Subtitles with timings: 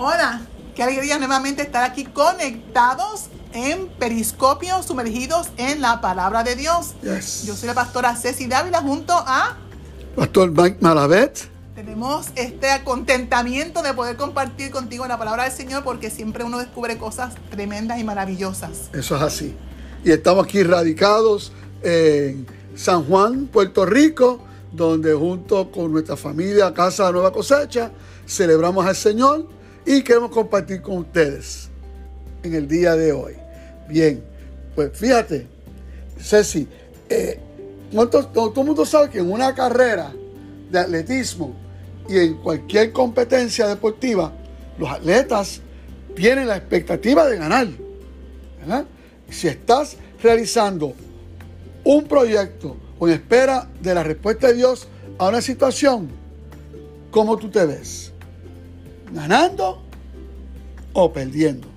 [0.00, 0.42] Hola,
[0.76, 6.94] qué alegría nuevamente estar aquí conectados en Periscopio, sumergidos en la palabra de Dios.
[7.02, 7.42] Yes.
[7.46, 9.56] Yo soy la pastora Ceci Dávila junto a...
[10.14, 11.48] Pastor Mike Malavet.
[11.74, 16.96] Tenemos este contentamiento de poder compartir contigo la palabra del Señor porque siempre uno descubre
[16.96, 18.90] cosas tremendas y maravillosas.
[18.92, 19.56] Eso es así.
[20.04, 21.50] Y estamos aquí radicados
[21.82, 27.90] en San Juan, Puerto Rico, donde junto con nuestra familia Casa de Nueva Cosecha
[28.28, 29.57] celebramos al Señor
[29.88, 31.70] y queremos compartir con ustedes
[32.42, 33.32] en el día de hoy.
[33.88, 34.22] Bien,
[34.74, 35.46] pues fíjate,
[36.20, 36.68] Ceci,
[37.08, 37.40] eh,
[37.90, 40.12] ¿cuánto- todo, el mundo sabe que en una carrera
[40.70, 41.54] de atletismo
[42.06, 44.30] y en cualquier competencia deportiva,
[44.76, 45.62] los atletas
[46.14, 47.68] tienen la expectativa de ganar.
[49.30, 50.92] Si estás realizando
[51.82, 54.86] un proyecto o en espera de la respuesta de Dios
[55.16, 56.10] a una situación,
[57.10, 58.12] ¿cómo tú te ves?
[59.12, 59.82] ¿Ganando
[60.92, 61.68] o perdiendo?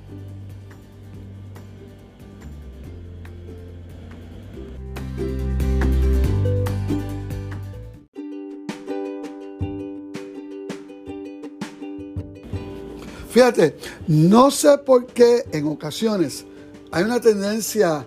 [13.32, 16.46] Fíjate, no sé por qué en ocasiones
[16.92, 18.06] hay una tendencia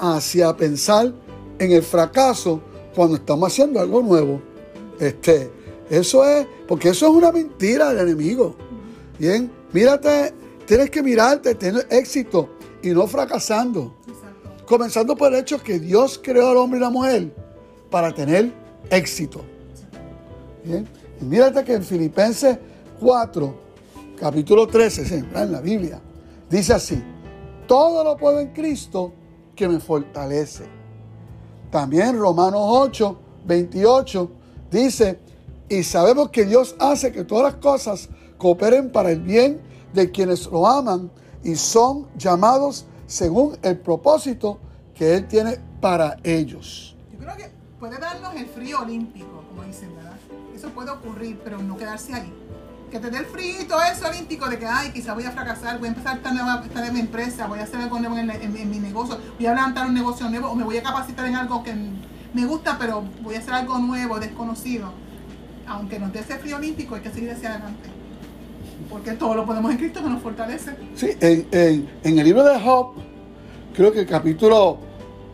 [0.00, 1.12] hacia pensar
[1.60, 2.60] en el fracaso
[2.92, 4.42] cuando estamos haciendo algo nuevo.
[4.98, 5.48] Este,
[5.88, 8.56] eso es, porque eso es una mentira del enemigo.
[9.24, 10.34] Bien, mírate,
[10.66, 12.50] tienes que mirarte, tener éxito
[12.82, 13.94] y no fracasando.
[14.66, 17.34] Comenzando por el hecho que Dios creó al hombre y la mujer
[17.90, 18.52] para tener
[18.90, 19.40] éxito.
[20.62, 20.86] Bien,
[21.22, 22.58] y mírate que en Filipenses
[23.00, 23.54] 4,
[24.20, 25.44] capítulo 13, sí, ¿verdad?
[25.44, 26.02] en la Biblia,
[26.50, 27.02] dice así,
[27.66, 29.10] todo lo puedo en Cristo
[29.56, 30.64] que me fortalece.
[31.70, 34.30] También Romanos 8, 28
[34.70, 35.18] dice,
[35.70, 38.10] y sabemos que Dios hace que todas las cosas
[38.48, 39.58] cooperen para el bien
[39.94, 41.10] de quienes lo aman
[41.42, 44.58] y son llamados según el propósito
[44.94, 46.94] que Él tiene para ellos.
[47.10, 50.12] Yo creo que puede darnos el frío olímpico, como dicen, ¿verdad?
[50.54, 52.30] Eso puede ocurrir, pero no quedarse ahí.
[52.90, 53.60] Que te dé el frío
[53.90, 56.80] eso olímpico de que, ay, quizá voy a fracasar, voy a empezar esta nueva, esta
[56.80, 59.94] nueva empresa, voy a hacer algo nuevo en- en mi negocio, voy a levantar un
[59.94, 61.74] negocio nuevo o me voy a capacitar en algo que
[62.34, 64.90] me gusta, pero voy a hacer algo nuevo, desconocido.
[65.66, 67.88] Aunque nos dé ese frío olímpico, hay que seguir hacia adelante.
[68.94, 70.70] Porque todo lo podemos en Cristo que nos fortalece.
[70.94, 72.92] Sí, en, en- en el libro de Job,
[73.74, 74.78] creo que el capítulo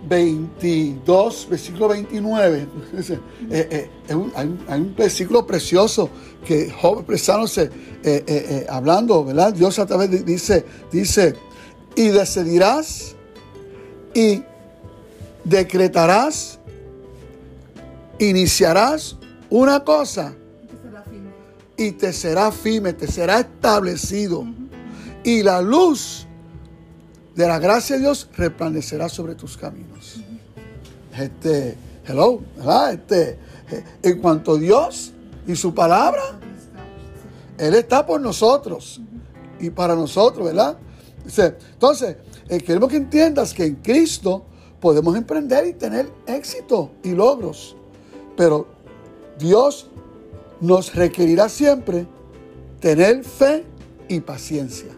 [0.09, 2.67] 22, versículo 29,
[3.03, 3.19] eh,
[3.51, 4.33] eh, hay, un,
[4.67, 6.09] hay un versículo precioso
[6.43, 7.69] que Job expresándose,
[8.03, 9.53] eh, hablando, ¿verdad?
[9.53, 11.35] Dios a través dice, dice,
[11.95, 13.15] y decidirás
[14.15, 14.43] y
[15.45, 16.59] decretarás,
[18.19, 19.19] iniciarás
[19.51, 20.35] una cosa.
[21.81, 24.45] Y te será firme, te será establecido.
[25.25, 26.27] Y la luz
[27.35, 30.17] de la gracia de Dios resplandecerá sobre tus caminos.
[31.17, 32.93] Este, hello, ¿verdad?
[32.93, 33.39] Este,
[33.71, 35.15] eh, en cuanto a Dios
[35.47, 36.21] y su palabra,
[37.57, 39.01] Él está por nosotros
[39.59, 40.77] y para nosotros, ¿verdad?
[41.25, 42.17] Entonces,
[42.51, 44.45] eh, queremos que entiendas que en Cristo
[44.81, 47.75] podemos emprender y tener éxito y logros.
[48.37, 48.67] Pero
[49.39, 49.89] Dios
[50.61, 52.07] nos requerirá siempre
[52.81, 53.65] tener fe
[54.09, 54.89] y paciencia.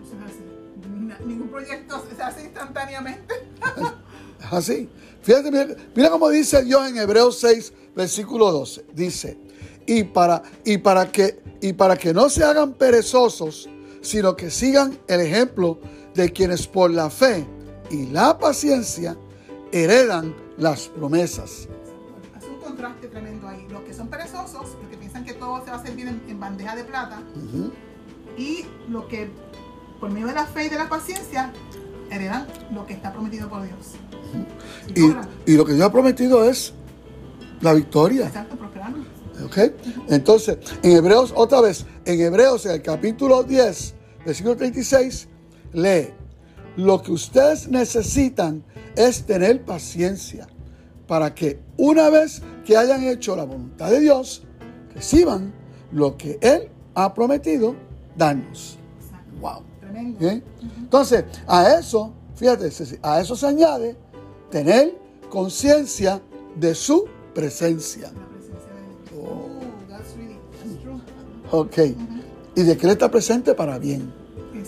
[1.27, 3.35] Ningún proyecto se hace instantáneamente.
[4.41, 4.89] Es así.
[5.23, 8.87] Fíjate, mira, mira cómo dice Dios en Hebreos 6, versículo 12.
[8.93, 9.39] Dice,
[9.87, 13.69] y para, y, para que, y para que no se hagan perezosos,
[14.01, 15.79] sino que sigan el ejemplo
[16.15, 17.47] de quienes por la fe
[17.91, 19.17] y la paciencia
[19.71, 21.69] heredan las promesas.
[22.83, 23.65] Contraste tremendo ahí.
[23.71, 26.41] Los que son perezosos, los que piensan que todo se va a servir en, en
[26.41, 27.23] bandeja de plata,
[28.37, 29.31] y los que
[30.01, 31.53] por medio de la fe y de la paciencia
[32.11, 32.45] heredan
[32.75, 33.93] lo que está prometido por Dios.
[34.97, 36.75] Y Y, lo que Dios ha prometido es
[37.61, 38.27] la victoria.
[38.27, 39.07] exacto, prosperarnos.
[39.45, 39.59] ¿Ok?
[40.09, 43.95] Entonces, en Hebreos, otra vez, en Hebreos, en el capítulo 10,
[44.27, 45.29] versículo 36,
[45.73, 46.09] lee,
[46.77, 48.65] lo que ustedes necesitan
[48.97, 50.49] es tener paciencia
[51.07, 54.45] para que una vez que hayan hecho la voluntad de Dios,
[54.95, 55.53] reciban
[55.91, 57.75] lo que Él ha prometido
[58.17, 58.79] darnos.
[59.01, 59.31] Exacto.
[59.41, 59.63] Wow.
[59.81, 60.19] Tremendo.
[60.19, 60.43] Bien.
[60.79, 62.71] Entonces, a eso, fíjate,
[63.03, 63.97] a eso se añade
[64.51, 64.95] tener
[65.29, 66.21] conciencia
[66.57, 68.13] de su presencia.
[68.13, 68.83] La presencia de
[69.17, 69.29] Dios.
[69.29, 69.49] Oh,
[69.89, 71.01] that's really, that's true.
[71.51, 71.97] Ok.
[72.55, 74.22] Y de que Él está presente para bien.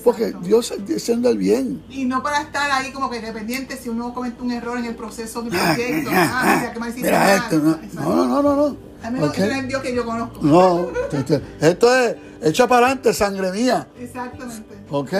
[0.05, 0.33] Porque.
[0.43, 1.83] Dios está haciendo el bien.
[1.89, 4.95] Y no para estar ahí como que dependiente si uno comete un error en el
[4.95, 6.11] proceso de un Ah, proyecto.
[6.13, 7.59] ah, Ah, ah, mira, esto.
[7.59, 7.79] No,
[8.15, 8.57] no, no, no.
[8.57, 8.77] no.
[9.03, 9.39] Al menos Ok.
[9.39, 10.39] no es el Dios que yo conozco.
[10.43, 13.87] No, esto, esto es, echa para adelante, sangre mía.
[13.99, 14.77] Exactamente.
[14.91, 15.13] ¿Ok?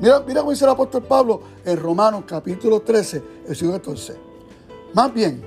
[0.00, 4.16] Mira, mira cómo dice el apóstol Pablo en Romanos capítulo 13, versículo 14.
[4.94, 5.42] Más bien,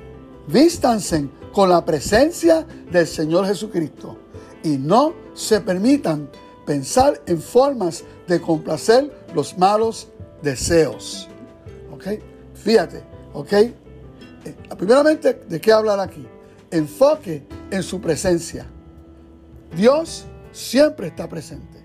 [0.48, 4.18] vístanse con la presencia del Señor Jesucristo
[4.64, 6.30] y no se permitan
[6.66, 10.10] pensar en formas de complacer los malos
[10.42, 11.30] deseos.
[11.92, 12.20] ¿Ok?
[12.54, 13.04] Fíjate,
[13.34, 13.54] ¿ok?
[13.54, 13.76] Eh,
[14.78, 16.26] primeramente, ¿de qué hablar aquí?
[16.72, 18.66] Enfoque en su presencia.
[19.76, 21.84] Dios siempre está presente.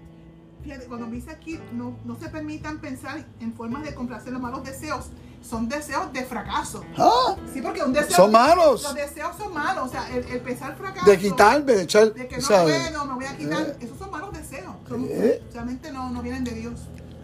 [0.62, 4.42] Fíjate, cuando me dice aquí, no, no se permitan pensar en formas de complacer los
[4.42, 5.10] malos deseos.
[5.48, 6.84] Son deseos de fracaso.
[6.96, 8.16] Ah, Sí, porque un deseo.
[8.16, 8.82] Son malos.
[8.82, 9.88] Los deseos son malos.
[9.88, 11.10] O sea, el, el pensar fracaso.
[11.10, 12.88] de quitarme, de echar, De que no ¿sabes?
[12.88, 13.62] puedo, me voy a quitar.
[13.62, 13.76] Eh.
[13.80, 14.74] Esos son malos deseos.
[14.88, 15.42] Son- Eh.
[15.52, 16.74] Realmente no, no vienen de Dios.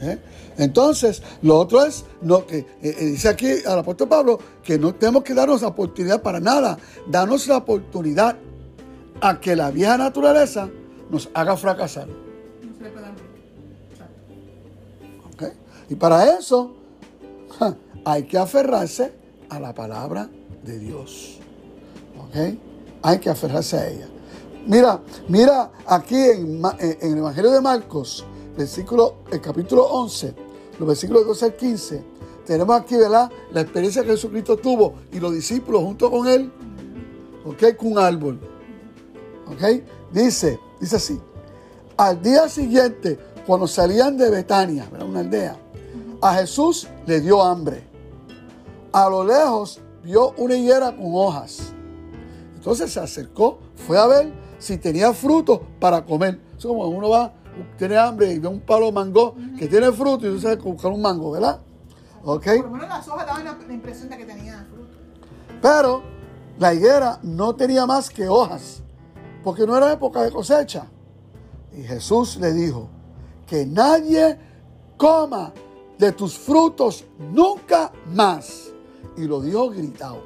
[0.00, 0.18] ¿Eh?
[0.58, 4.94] Entonces, lo otro es, no, que, eh, eh, dice aquí al apóstol Pablo, que no
[4.94, 6.76] tenemos que darnos la oportunidad para nada,
[7.06, 8.36] darnos la oportunidad
[9.20, 10.69] a que la vieja naturaleza
[11.10, 12.08] nos haga fracasar.
[12.08, 13.26] No se le puede dar break.
[13.92, 15.44] Exacto.
[15.44, 15.52] ¿ok?
[15.90, 16.74] Y para eso
[18.06, 19.12] hay que aferrarse
[19.49, 20.31] a la palabra
[20.62, 21.38] de Dios.
[22.20, 22.56] ¿ok?
[23.03, 24.08] Hay que aferrarse a ella.
[24.64, 26.62] Mira, mira aquí en,
[27.00, 28.25] el Evangelio de Marcos,
[28.56, 30.35] versículo, el capítulo 11,
[30.79, 32.05] los versículos 12 al 15,
[32.47, 33.29] tenemos aquí, ¿verdad?
[33.50, 36.53] La experiencia que Jesucristo tuvo y los discípulos junto con él,
[37.44, 37.76] ¿ok?
[37.76, 38.38] Con un árbol.
[39.49, 39.82] ¿Ok?
[40.12, 41.20] Dice, dice así.
[41.97, 45.08] Al día siguiente, cuando salían de Betania, ¿verdad?
[45.08, 45.56] una aldea,
[46.23, 47.95] a Jesús le dio hambre.
[48.96, 51.75] A lo lejos vio una higuera con hojas.
[52.54, 56.40] Entonces se acercó, fue a ver si tenía frutos para comer.
[56.56, 57.31] Es como uno va,
[57.76, 60.93] tiene hambre y ve un palo de mango que tiene fruto y tú sabes buscar
[60.93, 61.60] un mango, ¿verdad?
[62.25, 62.46] ¿Ok?
[62.46, 64.96] Por lo menos las hojas daban la, la impresión de que tenía fruto.
[65.60, 66.02] Pero
[66.58, 68.82] la higuera no tenía más que hojas,
[69.44, 70.87] porque no era época de cosecha.
[71.76, 72.88] Y Jesús le dijo,
[73.46, 74.38] que nadie
[74.96, 75.52] coma
[75.98, 78.65] de tus frutos nunca más.
[79.16, 80.22] Y lo dijo gritado.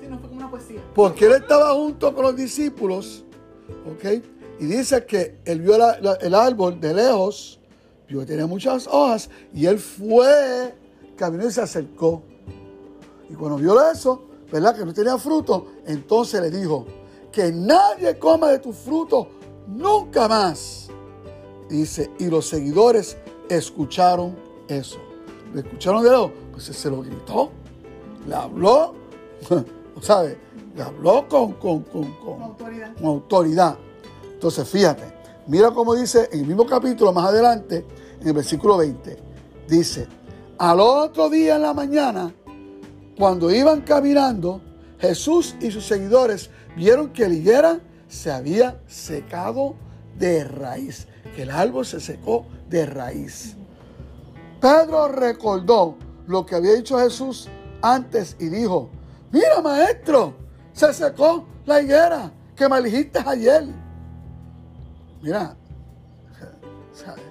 [0.00, 0.82] Sí, no fue como una poesía.
[0.94, 3.24] Porque él estaba junto con los discípulos,
[3.92, 4.22] ¿ok?
[4.60, 7.60] Y dice que él vio la- la- el árbol de lejos,
[8.08, 10.74] vio que tenía muchas hojas, y él fue,
[11.16, 12.22] caminó y se acercó.
[13.28, 14.76] Y cuando vio eso, ¿verdad?
[14.76, 16.86] Que no tenía fruto, entonces le dijo,
[17.30, 19.28] que nadie coma de tus frutos
[19.68, 20.88] nunca más.
[21.68, 23.16] Dice, y los seguidores
[23.48, 24.34] escucharon
[24.66, 24.98] eso.
[25.54, 26.32] ¿Lo escucharon de lejos?
[26.66, 27.50] Pues se lo gritó,
[28.28, 28.94] le habló,
[30.02, 30.36] ¿sabes?
[30.76, 32.94] Le habló con, con, con, con- Con autoridad.
[32.96, 33.76] con autoridad.
[34.34, 35.04] Entonces, fíjate,
[35.46, 37.86] mira cómo dice en el mismo capítulo, más adelante,
[38.20, 39.16] en el versículo 20,
[39.68, 40.06] dice,
[40.58, 42.30] al otro día en la mañana,
[43.16, 44.60] cuando iban caminando,
[44.98, 49.76] Jesús y sus seguidores vieron que la higuera se había secado
[50.18, 53.56] de raíz, que el árbol se secó de raíz.
[54.60, 55.96] Pedro recordó
[56.30, 57.48] lo que había dicho Jesús
[57.82, 58.88] antes y dijo,
[59.32, 60.34] mira maestro,
[60.72, 63.64] se secó la higuera que me dijiste ayer.
[65.22, 65.56] Mira,
[66.92, 67.22] ¿sabes?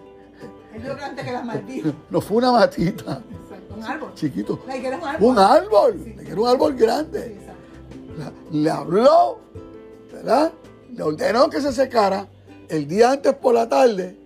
[0.74, 1.92] Él dijo que antes que las maldijo.
[2.10, 3.76] no fue una matita, Exacto.
[3.78, 4.14] Un árbol.
[4.16, 5.30] chiquito, La higuera es un árbol.
[5.32, 6.16] un árbol, Sí.
[6.32, 7.38] era un árbol grande.
[8.18, 9.40] La- le habló,
[10.12, 10.52] ¿verdad?
[10.92, 12.28] Le ordenó que se secara
[12.68, 14.18] el día antes por la tarde,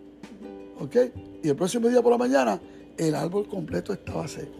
[0.79, 0.95] ¿ok?
[1.43, 2.59] Y el próximo día por la mañana,
[2.97, 4.57] el árbol completo estaba seco.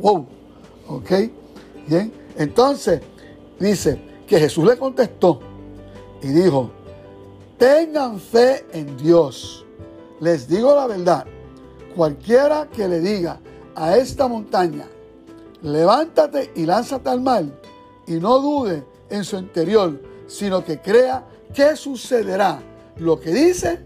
[0.00, 0.26] Wow,
[0.88, 1.10] ¿ok?
[1.86, 3.00] Bien, entonces
[3.58, 5.40] dice que Jesús le contestó
[6.22, 6.70] y dijo,
[7.58, 9.64] tengan fe en Dios.
[10.20, 11.26] Les digo la verdad,
[11.94, 13.40] cualquiera que le diga
[13.74, 14.86] a esta montaña,
[15.62, 17.44] levántate y lánzate al mar,
[18.06, 22.60] y no dude en su interior, sino que crea que sucederá.
[22.96, 23.80] Lo que dice,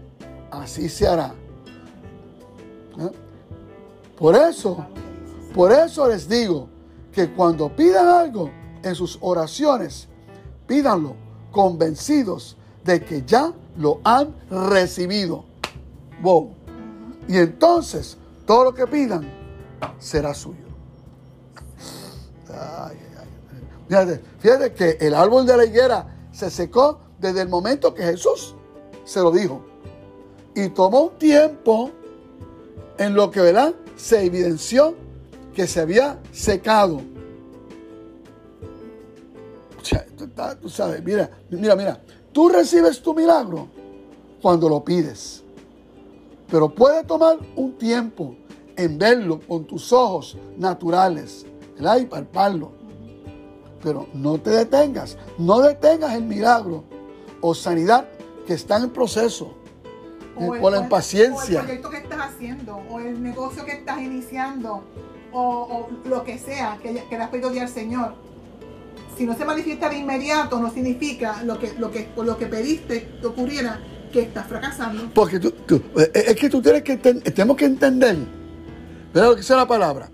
[0.51, 1.33] así se hará.
[2.99, 3.11] ¿Eh?
[4.17, 4.85] Por eso,
[5.53, 6.67] por eso les digo
[7.11, 8.49] que cuando pidan algo
[8.83, 10.07] en sus oraciones,
[10.67, 11.15] pídanlo
[11.51, 15.45] convencidos de que ya lo han recibido.
[16.21, 16.53] Wow.
[17.27, 19.29] Y entonces todo lo que pidan
[19.99, 20.67] será suyo.
[22.49, 22.97] Ay,
[23.89, 28.55] ay, fíjate que el árbol de la higuera se secó desde el momento que Jesús
[29.05, 29.61] se lo dijo.
[30.55, 31.91] Y tomó un tiempo
[32.99, 33.73] en lo que, ¿verdad?
[33.95, 34.93] Se evidenció
[35.55, 37.01] que se había secado.
[39.81, 40.05] O sea,
[40.61, 42.01] tú, sabes, mira, mira, mira,
[42.31, 43.67] tú recibes tu milagro
[44.41, 45.43] cuando lo pides.
[46.51, 48.35] Pero puede tomar un tiempo
[48.75, 51.99] en verlo con tus ojos naturales, ¿verdad?
[51.99, 52.71] Y palparlo.
[53.81, 56.83] Pero no te detengas, no detengas el milagro
[57.39, 59.53] o sanidad porque están en proceso.
[60.47, 61.59] O el, la impaciencia.
[61.59, 64.83] o el proyecto que estás haciendo, o el negocio que estás iniciando,
[65.31, 68.13] o, o lo que sea que, que le has pedido al Señor.
[69.17, 73.07] Si no se manifiesta de inmediato, no significa lo que, lo que, lo que pediste
[73.19, 73.79] que ocurriera,
[74.13, 75.09] que estás fracasando.
[75.13, 78.15] Porque tú, tú- eh, es que tú tienes que tenemos que entender,
[79.13, 80.09] ¿verdad lo que dice la palabra?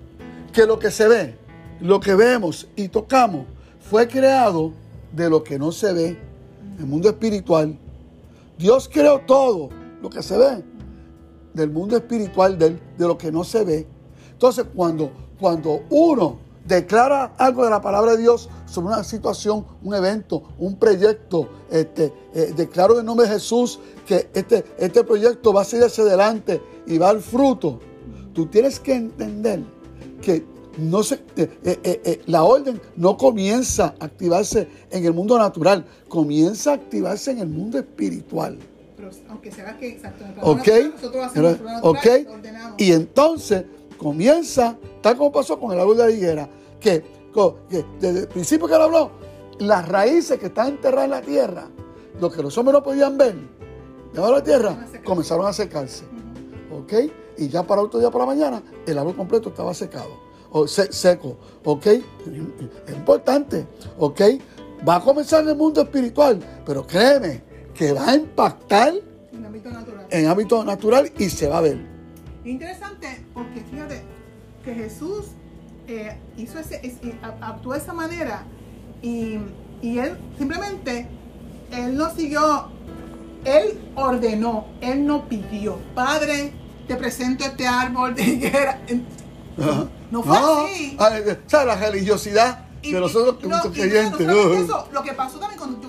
[0.52, 1.38] Que lo que se ve,
[1.82, 3.46] lo que vemos y tocamos
[3.90, 4.74] fue creado
[5.12, 6.18] de lo que no se ve
[6.80, 7.78] el mundo espiritual.
[8.58, 9.70] Dios creó todo
[10.06, 10.64] lo que se ve
[11.54, 13.88] del mundo espiritual, del- de lo que no se ve.
[14.32, 19.94] Entonces, cuando, cuando uno declara algo de la palabra de Dios sobre una situación, un
[19.96, 25.62] evento, un proyecto, este, eh, declaro en nombre de Jesús que este, este proyecto va
[25.62, 27.80] a seguir hacia adelante y va al fruto,
[28.34, 29.64] tú tienes que entender
[30.22, 30.46] que
[30.78, 36.72] no se, eh, eh, la orden no comienza a activarse en el mundo natural, comienza
[36.72, 38.60] a activarse en el mundo espiritual.
[39.10, 40.64] Pero aunque se haga que exacto, ¿Ok?
[40.64, 41.26] plano natural, nosotros
[41.84, 41.96] ¿Ok?
[42.06, 42.82] natural, ordenamos.
[42.82, 43.66] Y entonces
[43.98, 47.04] comienza, tal como pasó con el árbol de la higuera, que,
[48.00, 49.12] desde el principio que él habló,
[49.60, 51.68] las raíces que están enterradas en la tierra,
[52.20, 53.36] lo que los hombres no podían ver,
[54.14, 56.04] debajo de la tierra, Comenzaron a secarse.
[56.72, 56.94] ¿Ok?
[57.38, 60.10] Y ya para otro día por la mañana, el árbol completo estaba secado,
[60.52, 61.38] o se- seco.
[61.64, 61.86] ¿Ok?
[61.88, 63.68] Es importante.
[64.00, 64.22] ¿Ok?
[64.88, 67.44] Va a comenzar en el mundo espiritual, pero créeme
[67.78, 68.94] que va a impactar
[69.34, 70.08] En ámbito natural.
[70.10, 71.78] en ámbito natural y se va a ver.
[72.46, 74.02] Interesante porque fíjate
[74.64, 75.26] que Jesús
[75.88, 76.82] eh, hizo ese,
[77.22, 78.44] a- actuó de esa manera
[79.02, 79.38] y,
[79.82, 81.08] y él simplemente,
[81.72, 82.70] él no siguió,
[83.44, 86.54] él ordenó, él no pidió, Padre,
[86.88, 88.80] te presento este árbol de higuera.
[89.60, 89.88] Ajá.
[90.12, 90.96] No fue así.
[91.00, 94.12] ah, eh, ¿Sabes la religiosidad Y- de nosotros no, no creyentes?
[94.28, 95.80] solamente Uh, eso, lo que pasó también cuando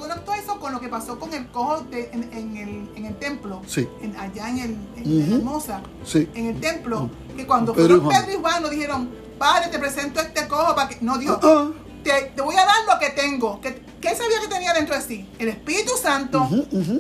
[0.67, 3.89] con lo que pasó con el cojo de- en, en el, en el templo, Sí.
[4.03, 5.35] en- allá en el en, Ujú.
[5.37, 6.29] Hermosa, Sí.
[6.35, 8.25] en el templo, que cuando Pedro fueron.
[8.25, 10.99] Pedro y Juan nos dijeron, Padre, te presento este cojo para que.
[11.03, 11.69] No, Dios, Ah,
[12.03, 13.61] te, te voy a dar lo que tengo.
[13.61, 15.29] ¿Qué, qué sabía que tenía dentro de sí?
[15.39, 16.49] El Espíritu Santo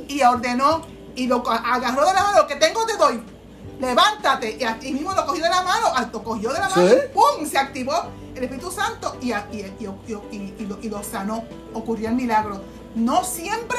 [0.06, 0.82] y ordenó
[1.16, 3.20] y lo agarró de la mano, lo que tengo te doy.
[3.80, 4.56] Levántate.
[4.60, 6.94] Y, a- y mismo lo cogió de la mano, lo cogió de la mano, Sí.
[7.12, 7.46] ¡pum!
[7.50, 7.94] Se activó
[8.34, 9.66] el Espíritu Santo y, y,
[10.30, 11.42] y- y lo sanó.
[11.74, 12.62] Ocurrió el milagro.
[12.96, 13.78] No siempre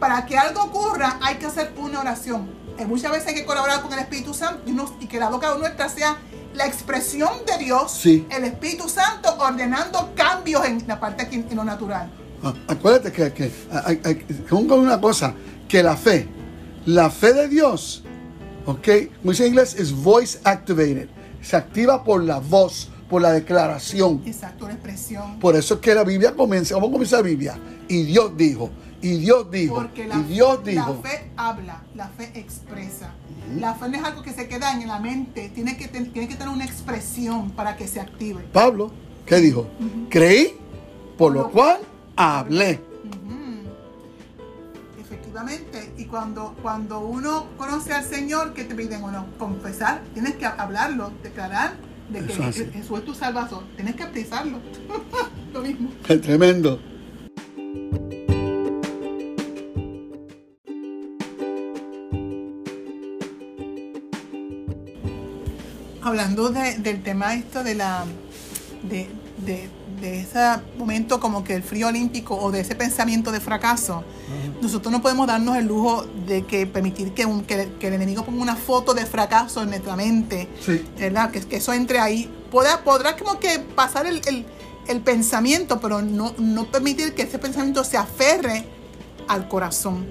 [0.00, 2.50] para que algo ocurra hay que hacer una oración.
[2.86, 5.54] Muchas veces hay que colaborar con el Espíritu Santo y, uno- y que la boca
[5.56, 6.18] nuestra sea
[6.54, 8.26] la expresión de Dios, Sí.
[8.30, 12.10] el Espíritu Santo ordenando cambios en la parte aquí en lo natural.
[12.42, 13.50] ah, acuérdate que, que
[13.84, 15.34] hay, hay- con una cosa,
[15.68, 16.28] que la fe,
[16.84, 18.04] la fe de Dios,
[18.66, 18.88] ¿ok?
[19.22, 21.08] Dice en inglés, es voice activated.
[21.42, 24.22] Se activa por la voz, por la declaración.
[24.26, 25.38] Exacto, una expresión.
[25.38, 27.58] Por eso es que la Biblia comienza, ¿cómo comienza la Biblia?
[27.88, 28.70] Y Dios dijo,
[29.00, 31.00] y Dios dijo, Porque la, y Dios la dijo.
[31.02, 33.10] fe habla, la fe expresa.
[33.58, 36.26] La fe no es algo que se queda en la mente, tiene que, ten- tiene
[36.26, 38.42] que tener una expresión para que se active.
[38.52, 38.90] Pablo,
[39.24, 39.68] ¿qué dijo?
[40.10, 40.56] Creí,
[41.16, 41.78] por lo cual
[42.16, 42.80] hablé.
[45.00, 49.26] Efectivamente, y cuando, cuando uno conoce al Señor, ¿qué te piden uno?
[49.38, 51.74] Confesar, tienes que hablarlo, declarar
[52.10, 52.72] de que es.
[52.72, 54.58] Jesús es tu salvador, tienes que expresarlo.
[55.52, 55.90] Lo mismo.
[56.06, 56.80] Qué tremendo.
[66.02, 68.04] Hablando de- del tema esto de la
[68.88, 69.08] de,
[69.44, 69.68] de-
[70.00, 70.38] de ese
[70.78, 74.04] momento como que el frío olímpico o de ese pensamiento de fracaso,
[74.62, 78.24] nosotros no podemos darnos el lujo de que permitir que, un- que, que el enemigo
[78.24, 80.84] ponga una foto de fracaso en nuestra mente, Sí.
[80.98, 81.30] ¿verdad?
[81.30, 82.30] Que, que eso entre ahí.
[82.50, 84.46] Podrá, podrá como que pasar el, el-
[84.88, 88.64] el pensamiento, pero no, no permitir que ese pensamiento se aferre
[89.28, 90.06] al corazón.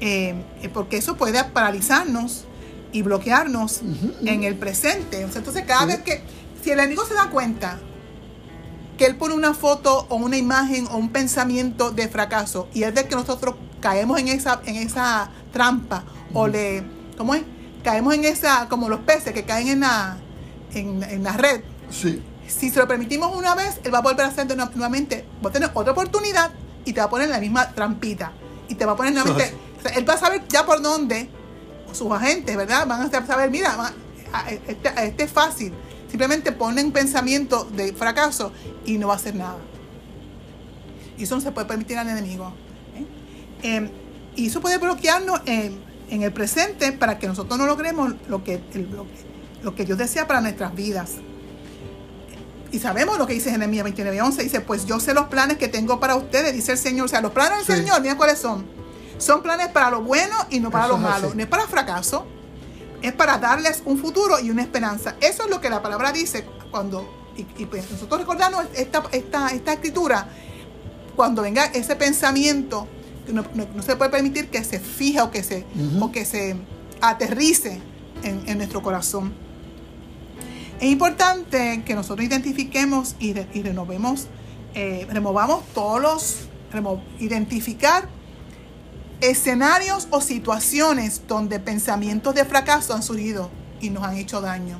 [0.00, 2.44] Eh, eh, porque eso puede paralizarnos
[2.90, 3.82] y bloquearnos
[4.24, 5.24] en el presente.
[5.24, 5.86] O sea, entonces, cada Sí.
[5.88, 6.22] vez que,
[6.64, 7.78] si el enemigo se da cuenta
[8.96, 12.94] que él pone una foto o una imagen o un pensamiento de fracaso y es
[12.94, 16.04] de que nosotros caemos en esa, en esa trampa
[16.34, 16.82] o le,
[17.16, 17.42] ¿cómo es?
[17.84, 20.16] Caemos en esa, como los peces que caen en la,
[20.74, 21.62] en, en la red.
[21.90, 22.22] Sí.
[22.46, 25.52] Si se lo permitimos una vez, él va a volver a hacer nuevamente, va a
[25.52, 26.50] tener otra oportunidad
[26.84, 28.32] y te va a poner en la misma trampita.
[28.68, 31.28] Y te va a poner nuevamente, o sea, él va a saber ya por dónde
[31.92, 32.86] sus agentes, ¿verdad?
[32.86, 33.92] Van a saber, mira, va-
[34.32, 35.72] a- este, este es fácil.
[36.10, 38.52] Simplemente ponen pensamiento de fracaso
[38.84, 39.56] y no va a hacer nada.
[41.16, 42.52] Y eso no se puede permitir al enemigo.
[43.62, 43.76] ¿Eh?
[43.76, 43.90] Eh,
[44.36, 48.60] y eso puede bloquearnos en, en el presente para que nosotros no logremos lo que,
[48.74, 49.10] el- lo, que,
[49.62, 51.12] lo que Dios desea para nuestras vidas.
[52.70, 54.42] Y sabemos lo que dice Jeremías 29, 11.
[54.42, 57.06] Dice, pues yo sé los planes que tengo para ustedes, dice el Señor.
[57.06, 57.82] O sea, los planes del Sí.
[57.82, 58.66] Señor, mira cuáles son.
[59.16, 61.32] Son planes para lo bueno y no para Eso lo malo.
[61.34, 62.26] No es para fracaso,
[63.02, 65.16] es para darles un futuro y una esperanza.
[65.20, 69.48] Eso es lo que la palabra dice cuando, y, y pues nosotros recordamos esta, esta,
[69.48, 70.28] esta escritura,
[71.16, 72.86] cuando venga ese pensamiento,
[73.32, 75.64] no, no- no se puede permitir que se fije o que se,
[76.00, 76.56] o que se
[77.00, 77.80] aterrice
[78.22, 79.32] en, en nuestro corazón.
[80.80, 84.26] Es importante que nosotros identifiquemos y, re- y renovemos,
[84.74, 86.36] eh, removamos todos los,
[86.72, 88.08] remo- identificar
[89.20, 94.78] escenarios o situaciones donde pensamientos de fracaso han surgido y nos han hecho daño.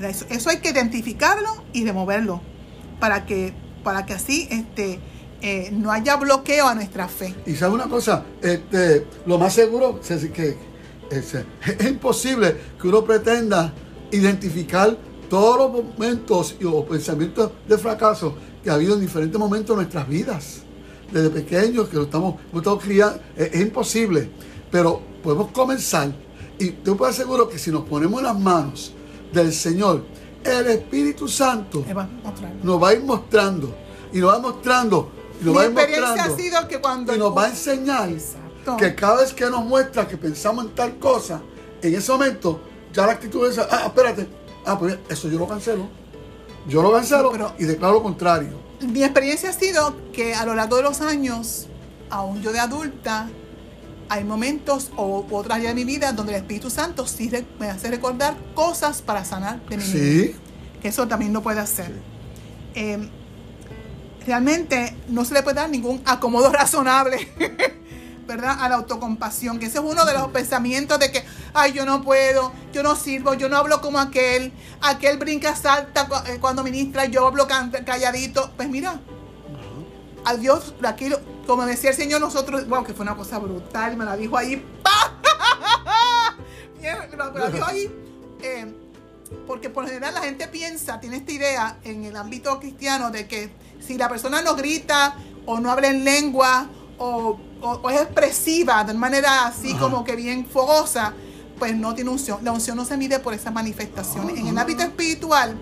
[0.00, 2.40] Eso, eso hay que identificarlo y removerlo
[3.00, 3.52] para que,
[3.84, 5.00] para que así este,
[5.40, 7.34] eh, no haya bloqueo a nuestra fe.
[7.46, 10.56] Y sabe una cosa, este, lo más seguro es que
[11.10, 13.72] es, es imposible que uno pretenda
[14.10, 14.96] identificar
[15.28, 19.82] todos los momentos y o pensamientos de fracaso que ha habido en diferentes momentos de
[19.82, 20.62] nuestras vidas.
[21.10, 24.30] Desde pequeños, que lo estamos, hemos estado criando, es, es imposible.
[24.70, 26.12] Pero podemos comenzar
[26.58, 28.92] y te puedo asegurar que si nos ponemos en las manos
[29.32, 30.04] del Señor,
[30.44, 32.08] el Espíritu Santo Eva,
[32.62, 33.74] nos va a ir mostrando
[34.12, 37.48] y nos va mostrando nos Mi experiencia ha sido que cuando y nos va a
[37.48, 38.76] enseñar Exacto.
[38.76, 41.40] que cada vez que nos muestra que pensamos en tal cosa,
[41.82, 42.60] en ese momento
[42.92, 44.28] ya la actitud es, ah, espérate,
[44.66, 45.88] ah, pues eso yo lo cancelo.
[46.68, 48.60] Yo lo cancelo Pero- y declaro lo contrario.
[48.80, 51.66] Mi experiencia ha sido que a lo largo de los años,
[52.10, 53.28] aún yo de adulta,
[54.08, 57.30] hay momentos o otras áreas de mi vida donde el Espíritu Santo sí
[57.60, 59.92] me hace recordar cosas para sanar de mi vida.
[59.92, 60.36] Sí,
[60.82, 61.92] Que eso también lo puede hacer.
[62.74, 63.08] Eh,
[64.26, 67.28] realmente no se le puede dar ningún acomodo razonable,
[68.26, 68.56] ¿verdad?
[68.60, 71.24] A la autocompasión, que ese es uno de los pensamientos de que,
[71.54, 76.06] ay, yo no puedo, yo no sirvo, yo no hablo como aquel, aquel brinca, salta
[76.26, 78.52] eh, cuando ministra, yo hablo calladito.
[78.56, 79.00] Pues mira,
[80.24, 81.10] a Dios, aquí,
[81.46, 84.56] como decía el Señor, nosotros, wow, que fue una cosa brutal, me la dijo ahí,
[84.82, 85.16] ¡pa!
[86.80, 87.90] Me la dijo ahí,
[88.42, 88.74] eh,
[89.46, 93.28] porque por lo general la gente piensa, tiene esta idea en el ámbito cristiano de
[93.28, 93.50] que
[93.86, 95.14] si la persona no grita
[95.46, 99.80] o no habla en lengua o, o- o es expresiva de manera así Ajá.
[99.80, 101.14] como que bien fogosa,
[101.58, 102.38] pues no tiene unción.
[102.42, 104.38] La unción no se mide por esas manifestaciones.
[104.38, 105.56] En el ámbito espiritual,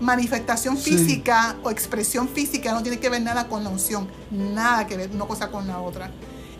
[0.00, 0.90] manifestación Sí.
[0.96, 5.10] física o expresión física no tiene que ver nada con la unción, nada que ver
[5.12, 6.10] una cosa con la otra.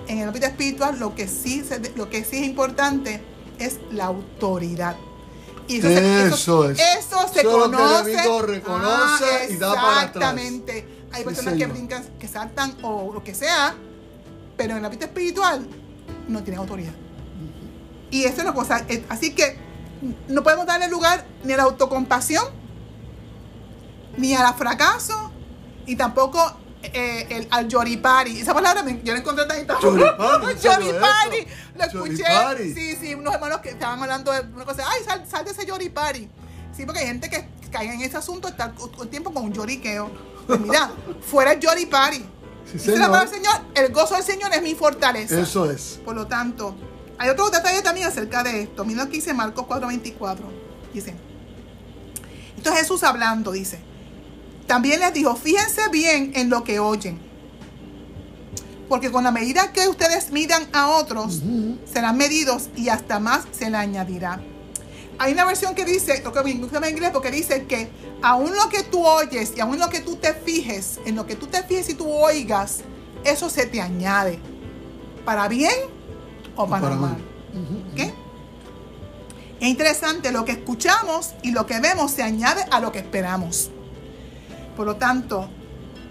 [0.09, 3.23] En el ámbito espiritual lo que sí, se- lo que sí es importante
[3.59, 4.97] es la autoridad.
[5.69, 6.79] Y se- Eso es.
[6.79, 8.47] Eso se Eso es lo que el conoce.
[8.47, 10.05] reconoce Ah, y da para atrás.
[10.07, 10.89] Exactamente.
[11.17, 11.73] Hay Sí, personas que señor.
[11.77, 13.75] brincan, que saltan o lo que sea,
[14.57, 15.67] pero en el ámbito espiritual
[16.29, 16.93] no tienen autoridad.
[18.11, 18.85] Y eso es una cosa.
[19.09, 19.57] Así que
[20.29, 22.45] no podemos darle lugar ni a la autocompasión,
[24.17, 25.31] ni al fracaso,
[25.87, 26.39] y tampoco
[26.83, 28.39] eh, el, al yoripari.
[28.41, 31.47] Esa palabra me- yo la encontré tan Yoripari.
[31.77, 32.17] Lo escuché.
[32.23, 32.75] Yoripari.
[32.75, 34.85] Sí, sí, unos hermanos que estaban hablando de una cosa.
[34.89, 36.29] Ay, sal, sal de ese yoripari.
[36.77, 40.11] Sí, porque hay gente que cae en ese asunto está el tiempo con un lloriqueo.
[40.47, 42.19] Pues mira, fuera el yoripari.
[42.65, 45.41] Sí, Dice la palabra del Señor, el gozo del Señor es mi fortaleza.
[45.41, 46.01] Eso es.
[46.05, 46.75] Por lo tanto,
[47.19, 48.85] hay otro detalle también acerca de esto.
[48.85, 50.39] Mira lo que dice Marcos 4:24.
[50.93, 51.15] Dice,
[52.57, 53.79] esto es Jesús hablando, dice.
[54.67, 57.21] También les dijo, fíjense bien en lo que oyen.
[58.89, 61.43] Porque con la medida que ustedes midan a otros,
[61.93, 64.41] serán medidos y hasta más se le añadirá.
[65.19, 67.91] Hay una versión que dice, lo que me gusta en inglés, porque dice que
[68.23, 71.37] aún lo que tú oyes y aún lo que tú te fijes, en lo que
[71.37, 72.81] tú te fijes y tú oigas,
[73.25, 74.39] eso se te añade.
[75.25, 75.75] ¿Para bien
[76.55, 77.17] o para, Para mal?
[77.93, 78.13] ¿Ok?
[79.61, 83.71] Es interesante, lo que escuchamos y lo que vemos se añade a lo que esperamos.
[84.77, 85.49] Por lo tanto,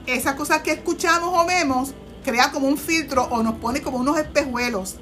[0.08, 4.18] esas cosas que escuchamos o vemos crea como un filtro o nos pone como unos
[4.18, 4.96] espejuelos.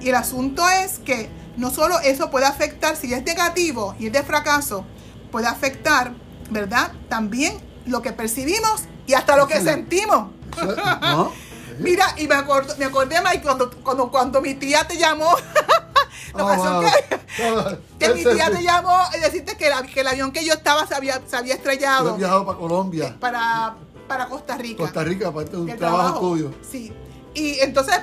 [0.00, 4.12] Y el asunto es que no solo eso puede afectar, si es negativo y es
[4.12, 4.84] de fracaso,
[5.30, 6.12] puede afectar,
[6.50, 6.92] ¿verdad?
[7.08, 10.30] También lo que percibimos y hasta lo que sentimos.
[11.78, 15.30] Mira, y me, acuerdo, me acordé, Mike, cuando, cuando, cuando mi tía te llamó.
[16.34, 16.82] La ocasión wow.
[16.82, 20.44] que, Ah, que mi tía te llamó y decirte que, la- que el avión que
[20.44, 23.74] yo estaba se había, se había Yo he estrellado viajado para Colombia, para,
[24.08, 24.82] para Costa Rica.
[24.82, 26.54] Costa Rica, aparte de un del trabajo, tuyo.
[26.70, 26.92] Sí.
[27.34, 27.96] Y entonces,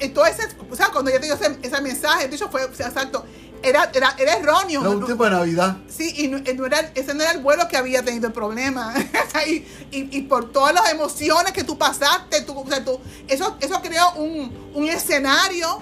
[0.00, 2.88] entonces, o sea, cuando yo te dio ese, ese mensaje, de hecho fue, o sea,
[2.88, 3.24] exacto,
[3.62, 4.80] era, era, era erróneo.
[4.82, 5.78] Era un tiempo de Navidad.
[5.88, 8.92] Sí, y no, no era, ese no era el vuelo que había tenido el problema.
[9.46, 9.52] y,
[9.90, 13.80] y- y por todas las emociones que tú pasaste, tú, o sea, tú- eso, eso
[13.82, 15.80] creó un, un escenario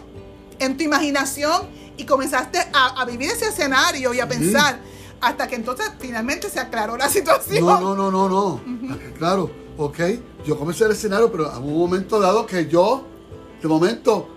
[0.60, 4.38] en tu imaginación y comenzaste a, a vivir ese escenario y a Sí.
[4.38, 4.78] pensar
[5.20, 7.64] hasta que entonces finalmente se aclaró la situación.
[7.64, 8.60] No, no, no, no, no.
[9.18, 9.98] Claro, ok.
[10.46, 13.06] Yo comencé el escenario, pero en un momento dado que yo,
[13.62, 14.28] de momento,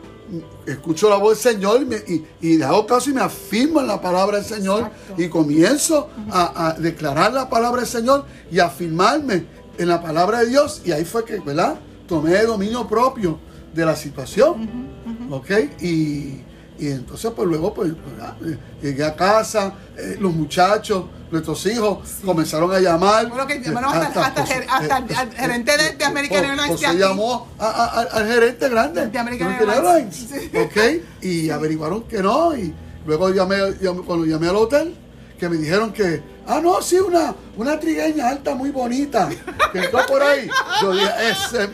[0.65, 2.25] escucho la voz del Señor y, me- y,
[2.57, 5.21] y hago caso y me afirmo en la palabra del Señor Exacto.
[5.21, 9.45] y comienzo a, a declarar la palabra del Señor y afirmarme
[9.77, 11.75] en la palabra de Dios y ahí fue que, ¿verdad?
[12.07, 13.39] Tomé dominio propio
[13.73, 14.87] de la situación,
[15.31, 15.51] ¿ok?
[15.81, 16.41] Y,
[16.77, 18.35] y entonces pues luego pues ¿verdad?
[18.45, 23.27] Eh, llegué a casa, eh, los muchachos, nuestros hijos comenzaron a llamar.
[23.29, 26.97] Bueno, que llamaron hasta- hasta hasta el- gerente de- de American Airlines José aquí.
[26.97, 30.31] llamó a- a- a- al gerente grande De American American Airlines.
[30.31, 31.23] Airlines, ¿ok?
[31.23, 32.73] Y averiguaron que no y
[33.05, 34.95] luego llamé, llamé- cuando llamé al hotel
[35.39, 39.27] que me dijeron que ah no sí una una trigueña alta muy bonita
[39.73, 40.47] que entró por ahí
[40.81, 41.69] yo dije ese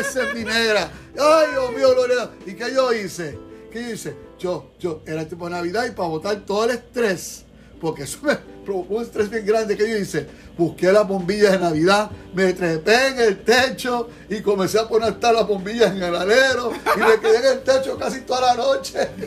[0.00, 3.38] ese es mi negra ay Dios mío Lorena y qué yo hice
[3.70, 7.44] qué yo hice yo yo era tipo Navidad y para botar todo el estrés
[7.80, 10.26] porque eso me provocó un estrés bien grande que yo hice.
[10.56, 15.32] Busqué las bombillas de Navidad, me trepé en el techo y comencé a poner hasta
[15.32, 19.08] las bombillas en el alero y me quedé en el techo casi toda la noche.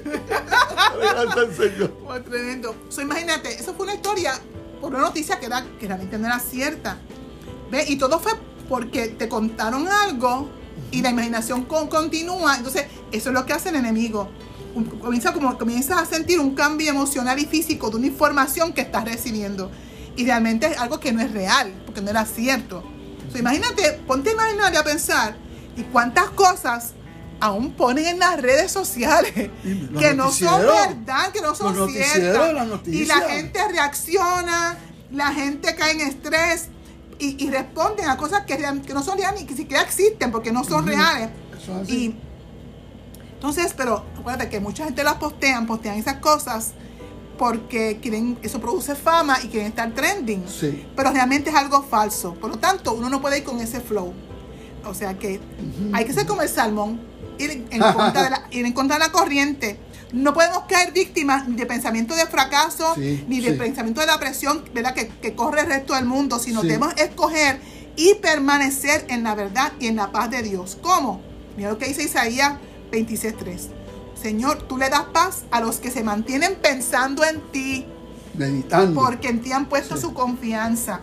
[2.06, 2.76] Oh, tremendo.
[2.90, 4.34] So, imagínate, eso fue una historia
[4.80, 6.98] por una noticia que, era, que realmente no era cierta.
[7.72, 7.84] ¿Ve?
[7.88, 8.34] Y todo fue
[8.70, 10.50] porque te contaron algo
[10.92, 12.56] y la imaginación con- continúa.
[12.58, 14.30] Entonces, eso es lo que hace el enemigo.
[15.02, 19.06] Comienza como, comienzas a sentir un cambio emocional y físico de una información que estás
[19.06, 19.72] recibiendo.
[20.16, 22.84] Y realmente es algo que no es real, porque no era cierto.
[23.32, 25.36] So, imagínate, ponte a imaginar y a pensar,
[25.76, 26.94] y cuántas cosas
[27.40, 29.34] aún ponen en las redes sociales
[30.00, 30.62] que no son
[31.06, 32.54] verdad, que no son ciertas.
[32.54, 34.78] las Y la gente reacciona,
[35.12, 36.68] la gente cae en estrés
[37.20, 40.32] y, y responden a cosas que, real- que no son reales ni que siquiera existen
[40.32, 41.30] porque no son reales.
[41.62, 41.94] Eso es así.
[42.06, 42.16] Y
[43.36, 46.72] entonces, pero acuérdate que mucha gente las postean, postean esas cosas
[47.38, 50.46] porque quieren, eso produce fama y quieren estar trending.
[50.48, 50.86] Sí.
[50.96, 52.36] Pero realmente es algo falso.
[52.36, 54.14] Por lo tanto, uno no puede ir con ese flow.
[54.86, 55.40] O sea que
[55.94, 57.02] hay que ser como el salmón,
[57.38, 59.78] ir en contra de la, ir en contra de la corriente.
[60.14, 63.58] No podemos caer víctimas ni de pensamiento de fracaso, Sí, ni de sí.
[63.58, 64.94] pensamiento de la presión ¿verdad?
[64.94, 66.68] Que, que corre el resto del mundo, sino Sí.
[66.68, 67.60] debemos escoger
[67.96, 70.78] y permanecer en la verdad y en la paz de Dios.
[70.82, 71.22] ¿Cómo?
[71.58, 72.54] Mira lo que dice Isaías
[72.92, 73.70] 26.3.
[74.22, 77.86] Señor, tú le das paz a los que se mantienen pensando en ti,
[78.36, 79.00] Meditando.
[79.00, 81.02] porque en ti han puesto su confianza.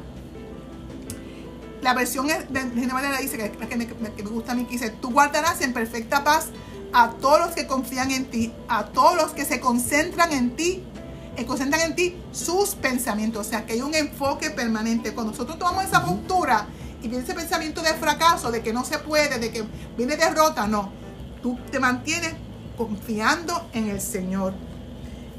[1.83, 2.37] La versión de
[2.75, 5.61] Reina Valera dice, que que me, que me gusta a mí, que dice, tú guardarás
[5.63, 6.47] en perfecta paz
[6.93, 10.83] a todos los que confían en ti, a todos los que se concentran en ti,
[11.37, 13.47] que concentran en ti sus pensamientos.
[13.47, 15.13] O sea, que hay un enfoque permanente.
[15.15, 16.67] Cuando nosotros tomamos esa postura
[17.03, 19.65] y viene ese pensamiento de fracaso, de que no se puede, de que
[19.97, 20.91] viene derrota, no.
[21.43, 22.35] Tú te mantienes
[22.77, 24.55] confiando en el Señor.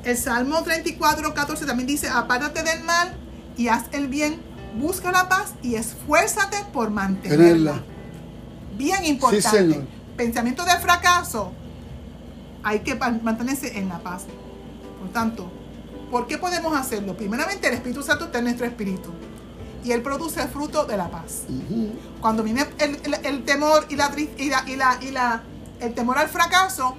[0.04, 3.14] El Salmo 34, 14 también dice, apártate del mal
[3.56, 4.42] y haz el bien,
[4.80, 7.44] busca la paz y esfuérzate por mantenerla.
[7.44, 7.84] Tenerla.
[8.78, 9.50] Bien importante.
[9.50, 10.01] Señor.
[10.26, 11.52] Pensamiento de fracaso,
[12.62, 14.26] hay que mantenerse en la paz.
[15.00, 15.52] Por tanto,
[16.12, 17.18] ¿por qué podemos hacerlo?
[17.18, 19.10] Primeramente, el Espíritu Santo está en nuestro espíritu
[19.84, 21.46] y Él produce el fruto de la paz.
[22.20, 25.42] Cuando viene el, el- el temor y, la, y, la, y, la, y la-
[25.80, 26.96] el temor al fracaso,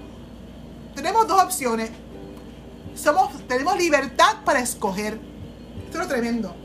[0.96, 1.90] tenemos dos opciones.
[2.96, 5.20] Somos, tenemos libertad para escoger.
[5.84, 6.56] Esto es lo tremendo.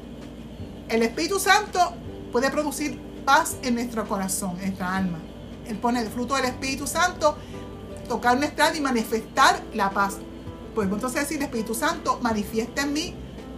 [0.89, 1.93] El Espíritu Santo
[2.31, 5.19] puede producir paz en nuestro corazón, en nuestra alma.
[5.67, 7.37] Él pone el fruto del Espíritu Santo,
[8.07, 10.17] tocar nuestra alma y manifestar la paz.
[10.73, 13.13] Podemos entonces decir, Espíritu Santo, manifiesta en mí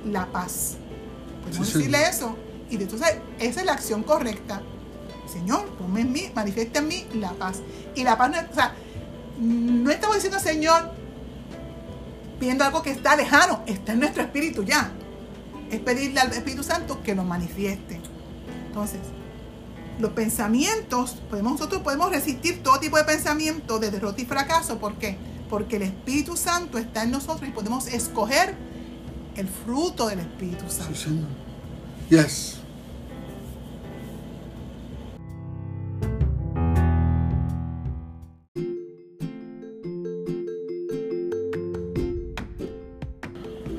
[0.05, 0.77] la paz.
[1.43, 2.35] Podemos Sí, decirle eso.
[2.69, 4.61] Y entonces, esa es la acción correcta.
[5.31, 7.57] Señor, ponme en mí, manifiesta en mí la paz.
[7.95, 8.73] Y la paz no o sea,
[9.39, 10.91] no estamos diciendo, Señor,
[12.39, 14.91] pidiendo algo que está lejano, está en nuestro espíritu ya.
[15.69, 17.99] Es pedirle al Espíritu Santo que lo manifieste.
[18.67, 18.99] Entonces,
[19.99, 24.79] los pensamientos, podemos, nosotros podemos resistir todo tipo de pensamiento de derrota y fracaso.
[24.79, 25.17] ¿Por qué?
[25.49, 28.55] Porque el Espíritu Santo está en nosotros y podemos escoger
[29.35, 30.95] el fruto del Espíritu Sí, Santo.
[30.95, 31.27] Señor.
[32.09, 32.55] Yes.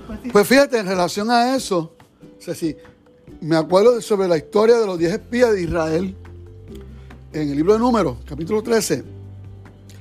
[0.06, 0.28] Pues sí.
[0.30, 1.94] Pues fíjate, en relación a eso,
[2.40, 2.76] Ceci,
[3.40, 6.14] me acuerdo sobre la historia de los 10 espías de Israel
[7.32, 9.04] en el libro de Números, capítulo 13.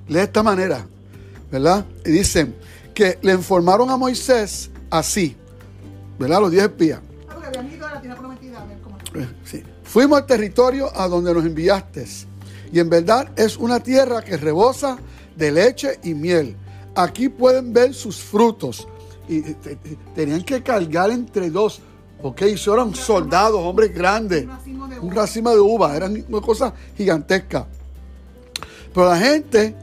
[0.08, 0.86] Lee de esta manera,
[1.52, 1.86] ¿verdad?
[2.06, 2.56] Y dicen
[2.93, 5.36] que le informaron a Moisés así,
[6.17, 6.41] ¿verdad?
[6.41, 6.99] Los 10 espías.
[9.15, 9.21] Ah.
[9.21, 9.63] Eh, sí.
[9.84, 12.06] Fuimos al territorio a donde nos enviaste.
[12.71, 14.97] Y en verdad es una tierra que rebosa
[15.36, 16.56] de leche y miel.
[16.95, 18.88] Aquí pueden ver sus frutos.
[19.28, 19.78] Y eh, te-
[20.15, 21.82] tenían que cargar entre dos.
[22.21, 24.43] Ok, eso eran soldados, hombres grandes.
[24.43, 25.15] Un racimo de Un uva.
[25.15, 25.95] racimo de uva.
[25.95, 27.65] Eran una cosa gigantesca.
[28.93, 29.75] Pero la gente,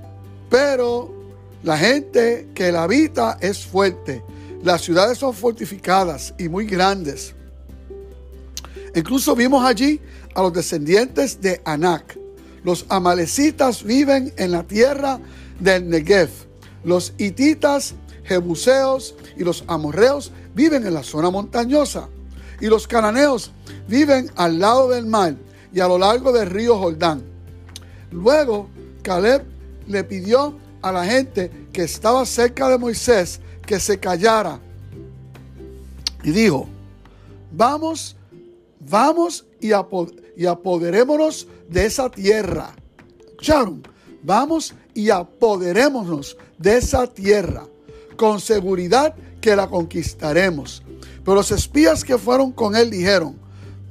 [0.50, 1.14] pero
[1.62, 4.22] La gente que la habita es fuerte.
[4.62, 7.34] Las ciudades son fortificadas y muy grandes.
[8.94, 10.00] Incluso vimos allí
[10.34, 12.16] a los descendientes de Anak.
[12.62, 15.18] Los amalecitas viven en la tierra
[15.58, 16.30] del Negev.
[16.84, 22.08] Los hititas, jebuseos y los amorreos viven en la zona montañosa.
[22.60, 23.52] Y los cananeos
[23.88, 25.34] viven al lado del mar
[25.72, 27.22] y a lo largo del río Jordán.
[28.10, 28.68] Luego,
[29.02, 29.44] Caleb
[29.86, 34.60] le pidió a la gente que estaba cerca de Moisés que se callara.
[36.22, 36.66] Y dijo,
[37.52, 38.16] vamos,
[38.80, 42.74] vamos y, apoderémonos de esa tierra.
[43.18, 43.82] ¿Escucharon?
[44.22, 47.66] Vamos y apoderémonos de esa tierra.
[48.16, 50.82] Con seguridad que la conquistaremos.
[51.26, 53.36] Pero los espías que fueron con él dijeron,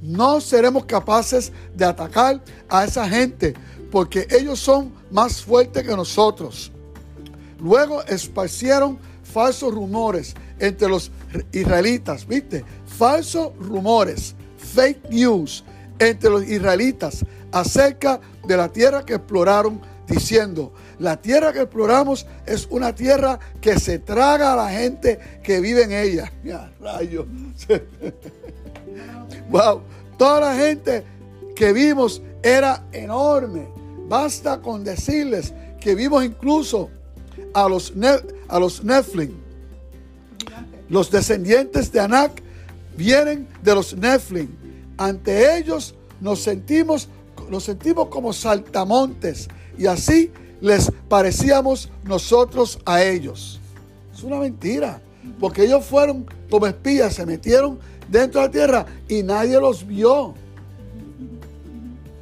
[0.01, 3.53] no seremos capaces de atacar a esa gente
[3.91, 6.71] porque ellos son más fuertes que nosotros.
[7.59, 11.11] Luego esparcieron falsos rumores entre los
[11.51, 12.63] israelitas, ¿viste?
[12.85, 15.65] Falsos rumores, fake news
[15.99, 22.67] entre los israelitas acerca de la tierra que exploraron, diciendo, la tierra que exploramos es
[22.69, 26.31] una tierra que se traga a la gente que vive en ella.
[26.43, 27.25] Ya, rayo.
[29.49, 29.81] wow,
[30.17, 31.03] toda la gente
[31.55, 33.67] que vimos era enorme.
[34.07, 36.91] Basta con decirles que vimos incluso
[37.53, 37.93] a los,
[38.47, 39.33] a los Nephilim.
[40.87, 42.43] Los descendientes de Anak
[42.95, 44.49] vienen de los Nephilim.
[44.97, 47.09] Ante ellos nos sentimos,
[47.49, 50.31] nos sentimos como saltamontes y así
[50.65, 53.59] les parecíamos nosotros a ellos.
[54.11, 54.99] Es una mentira,
[55.39, 57.77] porque ellos fueron como espías, se metieron
[58.09, 60.33] dentro de la tierra y nadie los vio.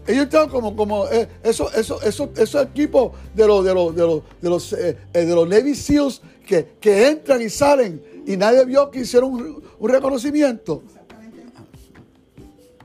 [0.05, 3.63] Ellos estaban como, como eh, eso, eso, eso, esos equipos de los,
[3.95, 9.63] de eh, eh, Navy SEALs que, entran y salen y nadie vio que hicieron un,
[9.79, 10.83] un reconocimiento.
[10.85, 11.45] Exactamente.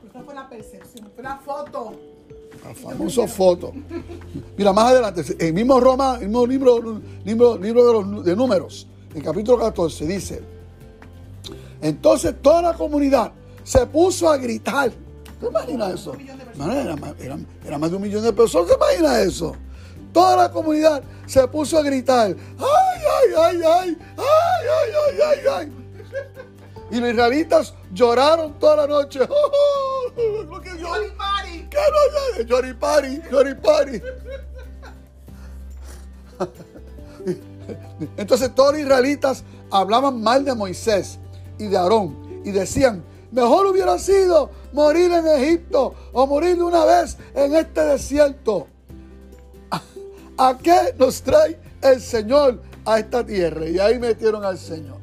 [0.09, 2.18] Esa fue la percepción, fue la foto.
[2.63, 3.73] La famosa foto.
[4.57, 9.21] Mira, más adelante, el mismo Roma, el mismo libro, libro, libro de, los, números, en
[9.21, 10.41] capítulo 14, dice,
[11.81, 13.31] entonces toda la comunidad
[13.63, 14.91] se puso a gritar.
[15.39, 16.13] ¿Te imaginas eso?
[16.55, 16.97] Era,
[17.65, 18.67] era, más de un millón de personas.
[18.67, 19.55] ¿Te imaginas eso?
[20.11, 22.35] Toda la comunidad se puso a gritar.
[22.57, 23.97] ¡Ay, ay, ay, ay!
[24.17, 25.71] ¡Ay, ay, ay, ay, ay!
[26.91, 29.19] Y los israelitas lloraron toda la noche.
[29.29, 30.11] ¡Oh,
[30.79, 31.67] ¡Yoripari!
[31.69, 31.77] ¿Qué
[32.37, 33.21] no ¡Yoripari!
[33.31, 34.01] ¡Yoripari!
[38.17, 41.19] Entonces todos los israelitas hablaban mal de Moisés
[41.57, 46.85] y de Aarón y decían, mejor hubiera sido morir en Egipto o morir de una
[46.85, 48.67] vez en este desierto.
[50.37, 53.67] ¿A qué nos trae el Señor a esta tierra?
[53.67, 54.98] Y ahí metieron al Señor.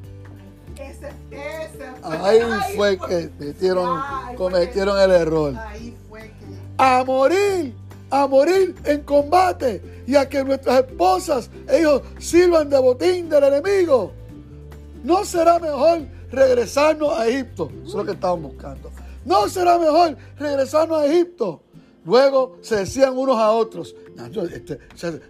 [2.03, 2.41] Ahí,
[2.77, 4.01] fue, que metieron,
[4.37, 5.55] cometieron el error.
[6.79, 7.75] A morir,
[8.11, 13.45] a morir en combate y a que nuestras esposas e hijos sirvan de botín del
[13.45, 14.13] enemigo.
[15.03, 17.71] ¿No será mejor regresarnos a Egipto?
[17.83, 18.91] Eso es lo que estaban buscando.
[19.25, 21.63] ¿No será mejor regresarnos a Egipto?
[22.05, 23.95] Luego se decían unos a otros.
[24.53, 24.79] Este,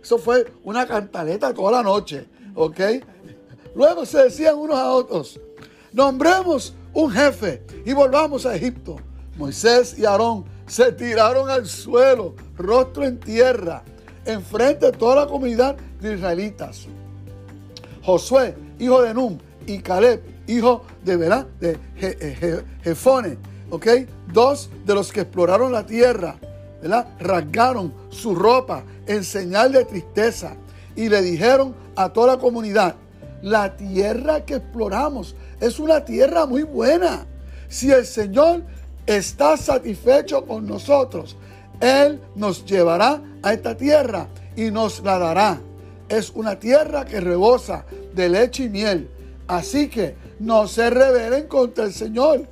[0.03, 2.27] eso fue una cantaleta toda la noche.
[2.55, 2.81] ¿Ok?
[3.75, 5.40] Luego se decían unos a otros.
[5.97, 8.97] Nombremos un jefe y volvamos a Egipto.
[9.39, 13.83] Moisés y Aarón se tiraron al suelo, rostro en tierra,
[14.27, 16.87] enfrente de toda la comunidad de israelitas.
[18.03, 21.17] Josué, hijo de Num, y Caleb, hijo de,
[21.61, 21.79] de
[22.85, 23.39] Jefone,
[23.71, 23.87] ¿ok?
[24.31, 26.37] Dos de los que exploraron la tierra,
[26.83, 27.09] ¿verdad?
[27.21, 30.57] Rasgaron su ropa en señal de tristeza
[30.95, 32.97] y le dijeron a toda la comunidad,
[33.41, 37.27] la tierra que exploramos es una tierra muy buena.
[37.69, 38.62] Si el Señor
[39.07, 41.37] está satisfecho con nosotros,
[41.81, 45.61] Él nos llevará a esta tierra y nos la dará.
[46.09, 49.11] Es una tierra que rebosa de leche y miel.
[49.49, 52.47] Así que no se rebelen contra el Señor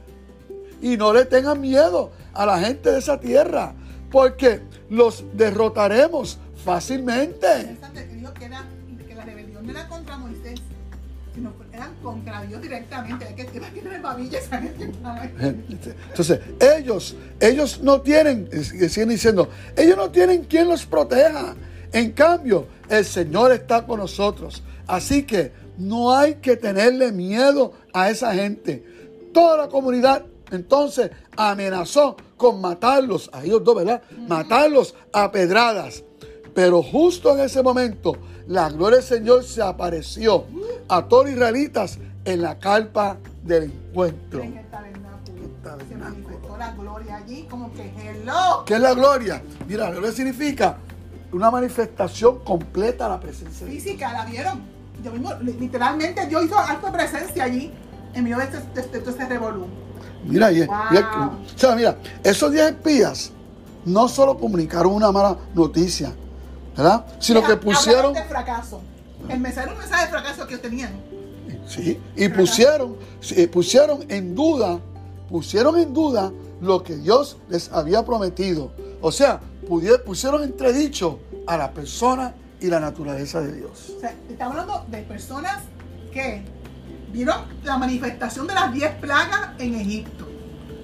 [0.81, 3.75] y no le tengan miedo a la gente de esa tierra,
[4.11, 7.47] porque los derrotaremos fácilmente.
[8.39, 10.44] Que, la rebelión era contra Moisés, que
[11.75, 13.35] eran contra Dios directamente.
[13.35, 13.43] que
[16.09, 21.57] Entonces, ellos, ellos no tienen, siguen diciendo, ellos no tienen quien los proteja.
[21.93, 24.63] En cambio, el Señor está con nosotros.
[24.87, 28.85] Así que no hay que tenerle miedo a esa gente.
[29.33, 34.03] Toda la comunidad entonces amenazó con matarlos, a ellos dos, ¿verdad?
[34.29, 36.05] Matarlos a pedradas.
[36.55, 40.45] Pero justo en ese momento, la gloria del Señor se apareció
[40.89, 44.43] a todos los israelitas en la carpa del encuentro.
[44.43, 45.43] En el tabernáculo.
[45.43, 45.89] El tabernáculo.
[45.89, 48.65] Se manifestó la gloria allí, como que hello.
[48.67, 49.43] ¿Qué es la gloria?
[49.67, 50.77] Mira, la gloria significa
[51.33, 53.73] una manifestación completa a la presencia de.
[53.73, 54.61] Física, ¿la vieron?
[55.03, 57.73] Yo mismo, li- literalmente, yo hizo de presencia allí,
[58.15, 59.67] en medio de este, de este, de este revolú.
[60.25, 60.77] Mira, y, y- Wow.
[61.55, 63.33] o sea, mira, esos 10 espías
[63.85, 66.15] no solo comunicaron una mala noticia,
[66.77, 67.05] ¿verdad?
[67.19, 68.81] Sino que pusieron, de fracaso.
[69.29, 70.93] El mensaje un mensaje de fracaso que ellos tenían.
[71.67, 74.81] sí, y pusieron, sí, pusieron en duda,
[75.29, 78.73] pusieron en duda lo que Dios les había prometido.
[79.01, 79.41] O sea,
[80.05, 83.93] pusieron entredicho a la persona y la naturaleza de Dios.
[83.97, 85.63] O sea, estamos hablando de personas
[86.13, 86.43] que
[87.13, 90.29] vieron la manifestación de las 10 plagas en Egipto.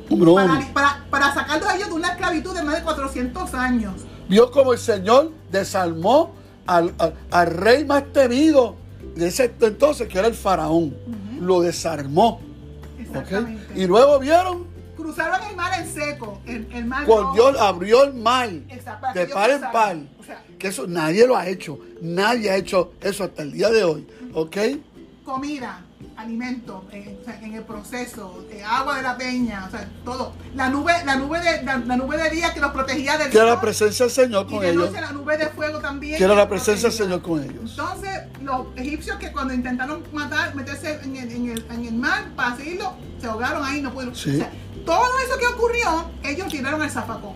[0.09, 3.95] Para, para, para sacarlos a ellos de una esclavitud de más de 400 años.
[4.29, 6.33] Vio como el Señor desarmó
[6.67, 8.77] al, al- al rey más temido
[9.17, 10.95] de ese entonces, que era el faraón.
[11.41, 12.35] Lo desarmó.
[12.39, 13.01] ¿ok?
[13.01, 13.81] Exactamente.
[13.81, 16.41] Y luego vieron Cruzaron el mar en seco.
[16.47, 17.35] El, el mar cuando rojo.
[17.53, 19.97] Dios abrió el mar Exacto, de par en par.
[20.21, 21.79] O sea, Que eso nadie lo ha hecho.
[22.03, 24.07] Nadie ha hecho eso hasta el día de hoy.
[24.35, 24.57] ¿Ok?
[25.25, 25.83] comida,
[26.17, 30.33] alimento, eh, o sea, en el proceso, eh, agua de la peña, o sea, todo.
[30.55, 33.39] La nube, la nube de, la, la nube de día que los protegía del Que
[33.39, 34.91] era la presencia del Señor y con de ellos.
[34.91, 36.19] noche la nube de fuego también.
[36.19, 36.99] Que la presencia del.
[36.99, 37.71] Señor con ellos.
[37.71, 42.25] Entonces, los egipcios que cuando intentaron matar, meterse en el, en el, en el mar
[42.37, 44.15] para seguirlo, se ahogaron ahí, no pudieron.
[44.15, 44.31] Sí.
[44.31, 44.51] O sea,
[44.85, 47.35] todo eso que ocurrió, ellos tiraron el zafacón.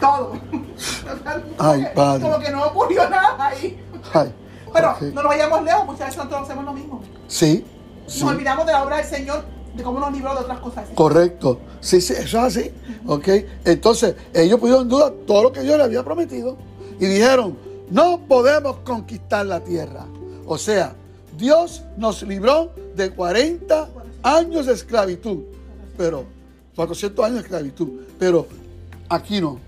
[0.00, 0.38] Todo.
[1.58, 2.22] Ay, que- padre.
[2.22, 3.80] Como que no ocurrió nada ahí.
[4.12, 4.34] Ay,
[4.72, 7.02] Pero no nos vayamos lejos, muchas veces nosotros hacemos lo mismo.
[7.34, 7.64] Sí,
[8.06, 8.20] sí.
[8.20, 9.44] Nos olvidamos de la obra del Señor,
[9.74, 10.88] de cómo nos libró de otras cosas.
[10.94, 11.58] Correcto.
[11.80, 12.70] Sí, sí, eso es así.
[13.08, 13.28] ¿Ok?
[13.64, 16.56] Entonces, ellos pusieron en duda todo lo que Dios les había prometido.
[17.00, 17.58] Y dijeron,
[17.90, 20.06] no podemos conquistar la tierra.
[20.46, 20.94] O sea,
[21.36, 23.88] Dios nos libró de 40
[24.22, 25.38] años de esclavitud.
[25.98, 26.26] Pero,
[26.76, 27.88] 400 años de esclavitud.
[28.16, 28.46] Pero
[29.08, 29.58] aquí no.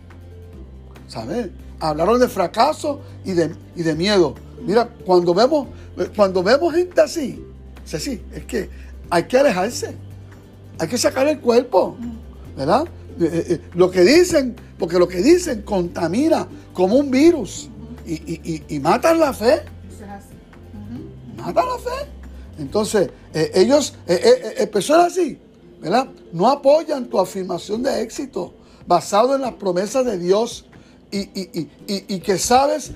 [1.08, 1.48] ¿Sabes?
[1.80, 4.36] Hablaron de fracaso y de, y de miedo.
[4.64, 5.66] Mira, cuando vemos,
[6.14, 7.44] cuando vemos gente así,
[7.86, 8.68] es así, es que
[9.10, 9.94] hay que alejarse.
[10.78, 11.96] Hay que sacar el cuerpo,
[12.56, 12.84] ¿verdad?
[13.18, 17.70] Eh, eh, eh, lo que dicen, porque lo que dicen contamina como un virus
[18.04, 19.54] y, y- y- y matan la fe,
[19.88, 20.34] Eso es así.
[20.74, 21.42] Ujú.
[21.42, 22.06] matan la fe.
[22.58, 23.94] Entonces, eh, ellos,
[24.72, 25.38] personas así,
[25.80, 26.08] ¿verdad?
[26.32, 28.52] No apoyan tu afirmación de éxito
[28.86, 30.66] basado en las promesas de Dios
[31.10, 32.92] y- y- y- y que sabes,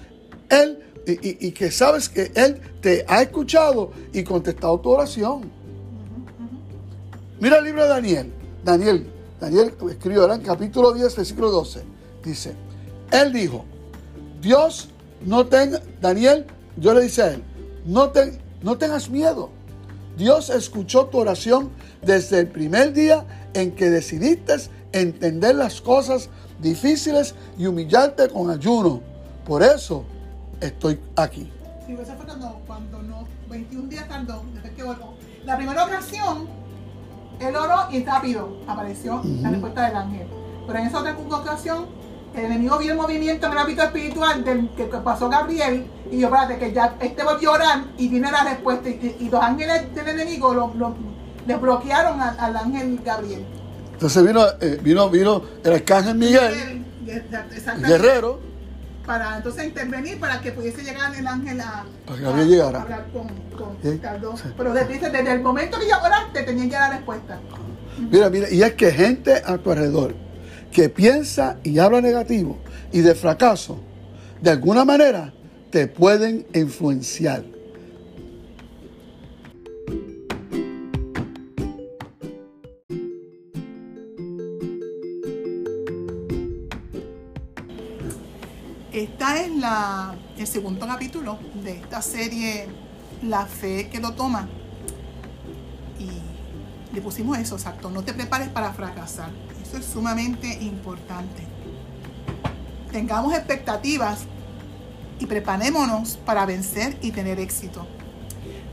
[0.51, 5.51] Él, y, que sabes que Él te ha escuchado y contestado tu oración.
[7.41, 8.33] Mira el libro de Daniel.
[8.65, 9.07] Daniel,
[9.41, 11.83] Daniel escribió en capítulo 10, versículo 12.
[12.23, 12.53] Dice,
[13.11, 13.65] Él dijo,
[14.41, 14.89] Dios
[15.25, 17.43] no tenga, Daniel, yo le dice a él,
[17.85, 18.13] no,
[18.63, 19.51] no tengas miedo.
[20.17, 21.71] Dios escuchó tu oración
[22.03, 24.55] desde el primer día en que decidiste
[24.93, 26.29] entender las cosas
[26.61, 29.01] difíciles y humillarte con ayuno.
[29.47, 30.05] Por eso
[30.61, 31.51] estoy aquí.
[31.87, 35.15] Sí, eso fue cuando, cuando no, 21 días tardó, desde que oró.
[35.45, 36.49] La primera ocasión,
[37.41, 40.27] él oró y rápido apareció la respuesta del ángel.
[40.67, 41.87] Pero en esa otra ocasión,
[42.37, 46.27] el enemigo vio el movimiento en el ámbito espiritual del que pasó Gabriel y yo,
[46.29, 48.89] espérate, que ya este volvió a orar y viene la respuesta.
[48.89, 50.95] Y, y los ángeles del enemigo lo, lo-
[51.47, 53.45] les bloquearon al, al ángel Gabriel.
[53.95, 56.85] Entonces vino, eh, vino, vino el arcángel Miguel,
[57.89, 58.39] guerrero,
[59.07, 62.79] para entonces intervenir para que pudiese llegar el ángel a, Para que Gabriel llegara.
[62.79, 64.01] a hablar con, con Sí.
[64.57, 67.39] Pero desde, desde el momento que ya oraste tenían ya la respuesta.
[68.11, 70.15] Mira, mira, y es que gente a tu alrededor
[70.73, 72.59] que piensa y habla negativo
[72.93, 73.81] y de fracaso,
[74.41, 75.33] de alguna manera
[75.71, 77.43] te pueden influenciar.
[88.93, 92.67] Esta es la, el segundo capítulo de esta serie
[93.23, 94.49] La fe que lo toma.
[96.01, 97.89] Y le pusimos eso, exacto.
[97.91, 99.31] No te prepares para fracasar.
[99.63, 101.45] Eso es sumamente importante.
[102.91, 104.23] Tengamos expectativas
[105.21, 107.87] y preparémonos para vencer y tener éxito.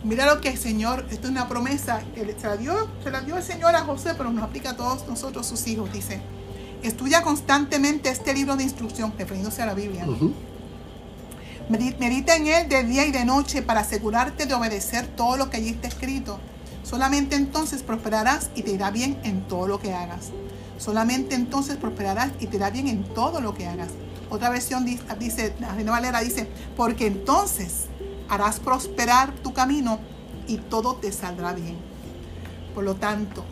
[0.03, 3.21] Mira lo que el Señor, esto es una promesa que se la dio, se la
[3.21, 5.91] dio el Señor a José, pero nos aplica a todos nosotros, sus hijos.
[5.93, 6.21] Dice,
[6.83, 10.05] estudia constantemente este libro de instrucción, refiriéndose a la Biblia.
[11.69, 15.57] Medita en él de día y de noche para asegurarte de obedecer todo lo que
[15.57, 16.39] allí está escrito.
[16.83, 20.31] Solamente entonces prosperarás y te irá bien en todo lo que hagas.
[20.77, 23.89] Solamente entonces prosperarás y te irá bien en todo lo que hagas.
[24.29, 26.47] Otra versión dice, la Reina Valera dice,
[26.77, 27.85] porque entonces
[28.29, 29.99] harás prosperar tu camino
[30.47, 31.75] y todo te saldrá bien.
[32.73, 33.43] Por lo tanto,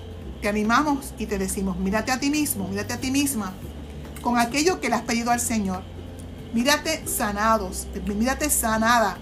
[0.45, 3.51] te animamos y te decimos, mírate a ti mismo, mírate a ti misma
[4.21, 5.81] con aquello que le has pedido al Señor.
[6.53, 9.17] Mírate sanados, mírate sanada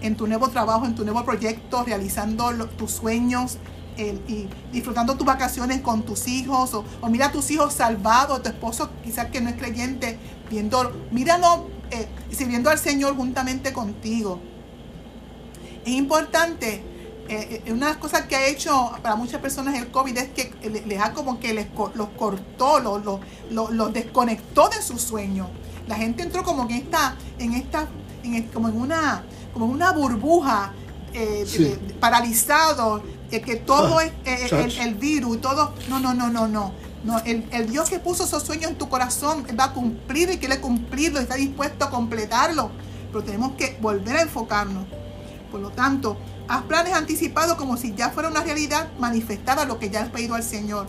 [0.00, 3.58] en tu nuevo trabajo, en tu nuevo proyecto, realizando tus sueños
[3.98, 8.90] y disfrutando tus vacaciones con tus hijos, o, mira a tus hijos salvados, tu esposo
[9.02, 14.38] quizás que no es creyente, viendo, míralo eh, sirviendo al Señor juntamente contigo.
[15.84, 16.84] Es importante,
[17.32, 20.30] eh, eh, una de las cosas que ha hecho para muchas personas el COVID es
[20.30, 20.52] que
[20.84, 23.20] les ha como que les, los cortó, los,
[23.50, 25.48] los, desconectó de su sueño.
[25.86, 27.86] La gente entró como que está en esta,
[28.24, 29.22] en, como en una,
[29.52, 30.72] como una burbuja
[31.14, 33.00] eh, paralizado,
[33.30, 35.72] que todo ah, es el, virus y todo.
[35.88, 36.72] No, no, no, no, no.
[37.04, 40.38] no el, el, Dios que puso esos sueños en tu corazón va a cumplir y
[40.38, 42.72] quiere cumplirlo, está dispuesto a completarlo.
[43.12, 44.84] Pero tenemos que volver a enfocarnos.
[45.52, 46.16] Por lo tanto,
[46.50, 50.34] haz planes anticipados como si ya fuera una realidad manifestada lo que ya has pedido
[50.34, 50.86] al Señor.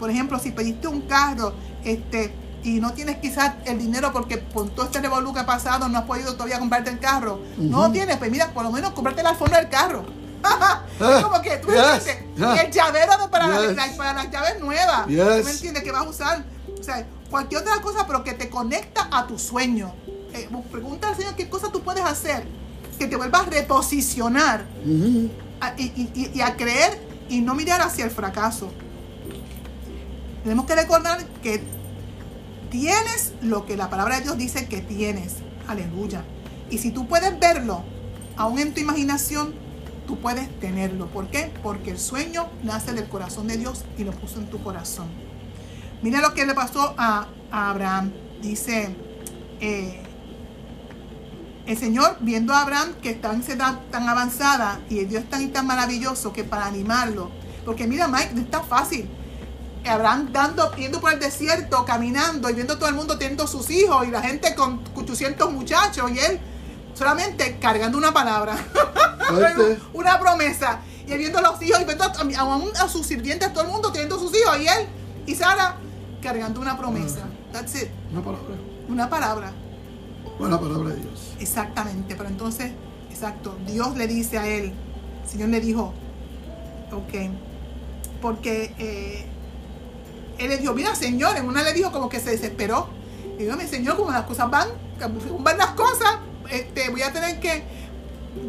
[0.00, 1.54] Por ejemplo, si pediste un carro
[1.84, 2.34] este,
[2.64, 5.98] y no tienes quizás el dinero porque por todo este revolú que ha pasado no
[5.98, 7.40] has podido todavía comprarte el carro.
[7.56, 10.04] No lo tienes, pues mira, por lo menos comprarte la forma del carro.
[11.00, 15.06] es como que tú entiendes, el llavero para, las, para las llaves nuevas.
[15.06, 15.84] ¿Tú me entiendes?
[15.84, 16.44] Que vas a usar.
[16.78, 19.94] O sea, cualquier otra cosa, pero que te conecta a tu sueño.
[20.32, 22.44] Eh, pregunta al Señor qué cosa tú puedes hacer
[22.96, 24.66] que te vuelvas a reposicionar
[25.78, 28.72] y, a creer y no mirar hacia el fracaso.
[30.42, 31.62] Tenemos que recordar que
[32.70, 35.36] tienes lo que la palabra de Dios dice que tienes.
[35.66, 36.24] Aleluya.
[36.70, 37.82] Y si tú puedes verlo,
[38.36, 39.54] aún en tu imaginación,
[40.06, 41.06] tú puedes tenerlo.
[41.08, 41.52] ¿Por qué?
[41.62, 45.08] Porque el sueño nace del corazón de Dios y lo puso en tu corazón.
[46.02, 48.12] Mira lo que le pasó a, Abraham.
[48.42, 48.94] Dice,
[49.60, 50.02] eh,
[51.66, 55.50] el Señor, viendo a Abraham que está en edad tan avanzada y el Dios tan
[55.52, 57.30] tan maravilloso que para animarlo,
[57.64, 59.08] porque mira Mike, no está fácil.
[59.84, 64.06] Abraham dando, yendo por el desierto, caminando y viendo todo el mundo teniendo sus hijos
[64.06, 66.40] y la gente con 800 muchachos y él
[66.94, 68.56] solamente cargando una palabra,
[69.92, 73.70] una promesa y viendo a los hijos y viendo a, a, sus sirvientes, todo el
[73.70, 74.86] mundo teniendo sus hijos y él
[75.26, 75.76] y Sara
[76.22, 77.20] cargando una promesa.
[77.52, 77.88] That's it.
[78.12, 78.54] Una palabra.
[78.88, 79.52] Una palabra.
[80.38, 81.34] Una palabra de Dios.
[81.40, 82.72] Exactamente, pero entonces,
[83.10, 84.72] exacto, Dios le dice a él,
[85.22, 85.94] el Señor le dijo,
[86.92, 87.30] ok,
[88.20, 89.24] porque eh,
[90.38, 92.88] él le dijo, mira Señor, en una le dijo como que se desesperó.
[93.38, 94.68] Y dijo, mi Señor, como las cosas van,
[95.40, 96.18] van las cosas,
[96.50, 97.64] este, voy a tener que,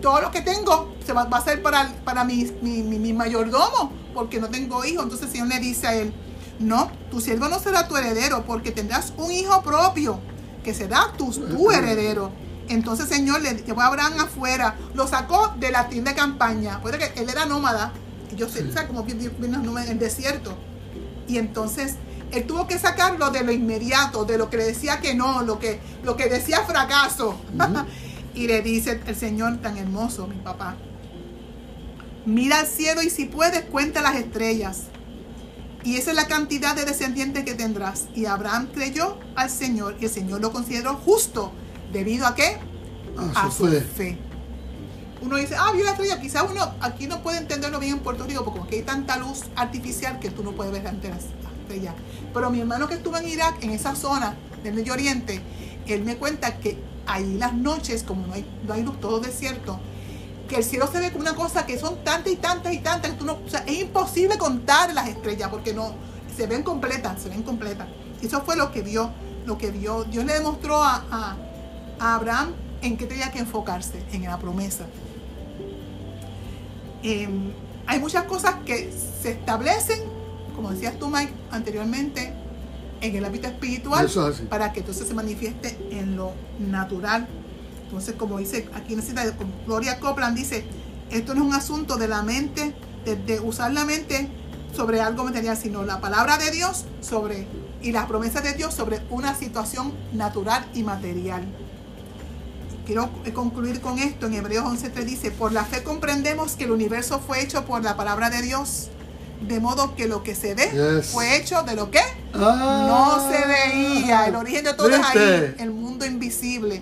[0.01, 4.39] todo lo que tengo se va, a ser para, para mi, mi, mi, mayordomo, porque
[4.39, 5.03] no tengo hijo.
[5.03, 6.13] Entonces el Señor le dice a él,
[6.59, 10.19] no, tu siervo no será tu heredero, porque tendrás un hijo propio
[10.67, 12.29] que será tu, tu heredero.
[12.67, 16.81] Entonces, Señor, le llevó a Abraham afuera, lo sacó de la tienda de campaña.
[16.81, 17.93] Puede que él era nómada,
[18.35, 20.57] yo sé, como bien, en el desierto.
[21.25, 21.95] Y entonces
[22.33, 25.57] él tuvo que sacarlo de lo inmediato, de lo que le decía que no, lo
[25.57, 27.39] que, lo que decía fracaso.
[28.35, 30.75] y le dice el Señor tan hermoso, mi papá,
[32.25, 34.87] mira al cielo y si puedes, cuenta las estrellas
[35.87, 38.07] y esa es la cantidad de descendientes que tendrás.
[38.13, 41.53] Y Abraham creyó al Señor y el Señor lo consideró justo.
[41.93, 42.57] ¿Debido a qué?
[43.33, 44.17] a su fe.
[45.21, 46.19] Uno dice, ah, vio la estrella.
[46.19, 49.43] Quizás uno aquí no puede entenderlo bien en Puerto Rico porque aquí hay tanta luz
[49.55, 51.95] artificial que tú no puedes ver la estrella.
[52.33, 55.41] Pero mi hermano que estuvo en Irak, en esa zona del Medio Oriente,
[55.87, 59.79] él me cuenta que ahí las noches, como no hay, no hay luz, todo desierto,
[60.47, 63.11] que el cielo se ve como una cosa que son tantas y tantas y tantas,
[63.11, 65.93] que tú no, o sea, es imposible contar las estrellas porque no,
[66.35, 67.87] se ven completas, se ven completas.
[68.21, 69.11] Eso fue lo que vio,
[69.45, 70.03] lo que vio.
[70.05, 71.35] Dios le demostró a,
[71.99, 74.85] Abraham en qué tenía que enfocarse, en la promesa.
[77.01, 77.51] Em,
[77.87, 78.91] hay muchas cosas que
[79.21, 79.99] se establecen,
[80.55, 82.33] como decías tú, Mike, anteriormente,
[83.01, 84.07] en el ámbito espiritual,
[84.49, 87.27] para que entonces se manifieste en lo natural
[87.87, 89.23] entonces, como dice aquí en la cita,
[89.65, 90.65] Gloria Copland dice,
[91.09, 92.75] esto no es un asunto de la mente,
[93.05, 94.27] de, usar la mente
[94.75, 97.47] sobre algo material, sino la palabra de Dios sobre
[97.81, 101.45] y las promesas de Dios sobre una situación natural y material.
[102.85, 104.27] Quiero concluir con esto.
[104.27, 107.95] En Hebreos 11.3 dice, por la fe comprendemos que el universo fue hecho por la
[107.95, 108.89] palabra de Dios
[109.41, 111.99] de modo que lo que se ve fue hecho de lo que
[112.33, 113.47] no se ah.
[113.47, 114.27] veía.
[114.27, 116.81] El origen de todo es ahí, el mundo invisible.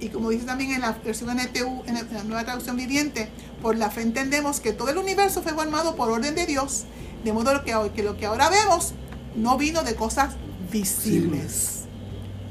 [0.00, 3.28] Y como dice también en la versión NTU, en la nueva traducción viviente,
[3.62, 6.84] por la fe entendemos que todo el universo fue formado por orden de Dios,
[7.24, 8.92] de modo que, que lo que ahora vemos
[9.34, 10.34] no vino de cosas
[10.70, 11.84] visibles.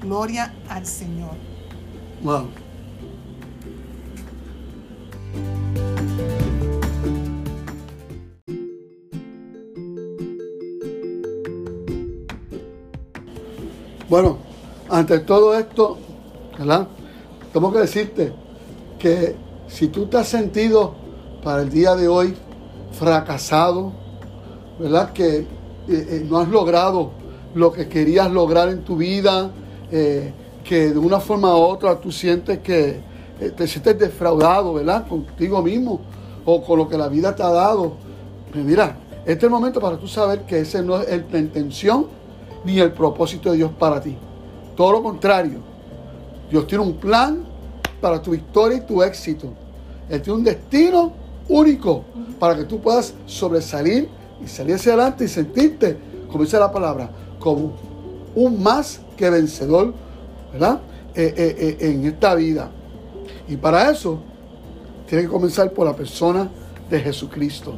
[0.01, 1.35] Gloria al Señor.
[2.23, 2.49] Wow.
[14.09, 14.37] Bueno,
[14.89, 15.97] ante todo esto,
[16.57, 16.87] ¿verdad?
[17.53, 18.33] Tengo que decirte
[18.99, 19.35] que
[19.67, 20.93] si tú te has sentido
[21.41, 22.35] para el día de hoy
[22.91, 23.93] fracasado,
[24.77, 25.13] ¿verdad?
[25.13, 25.45] Que eh,
[25.87, 27.11] eh, no has logrado
[27.55, 29.51] lo que querías lograr en tu vida,
[29.89, 30.33] eh,
[30.65, 33.01] que de una forma u otra tú sientes que
[33.55, 35.07] te sientes defraudado, ¿verdad?
[35.07, 36.01] Contigo mismo
[36.45, 37.93] o con lo que la vida te ha dado.
[38.51, 42.07] Pues mira, este es el momento para tú saber que ese no es la intención
[42.63, 44.15] ni el propósito de Dios para ti.
[44.75, 45.59] Todo lo contrario.
[46.49, 47.43] Dios tiene un plan
[47.99, 49.47] para tu victoria y tu éxito.
[50.09, 51.11] Él tiene un destino
[51.49, 52.03] único
[52.39, 54.09] para que tú puedas sobresalir
[54.43, 55.97] y salir hacia adelante y sentirte,
[56.27, 57.09] como dice la palabra,
[57.39, 57.73] como
[58.35, 59.93] un más que vencedor,
[60.51, 60.81] ¿verdad?
[61.15, 62.71] Eh, eh, eh, en esta vida.
[63.47, 64.19] Y para eso,
[65.07, 66.49] tiene que comenzar por la persona
[66.89, 67.75] de Jesucristo.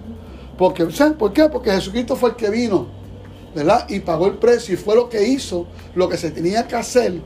[0.58, 1.50] Porque, ¿saben por qué?
[1.50, 2.88] Porque Jesucristo fue el que vino,
[3.56, 3.88] ¿verdad?
[3.90, 7.22] Y pagó el precio y fue lo que hizo, lo que se tenía que hacer,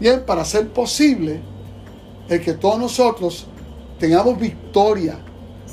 [0.00, 1.40] bien, para hacer posible
[2.28, 3.46] el que todos nosotros
[3.98, 5.18] tengamos victoria,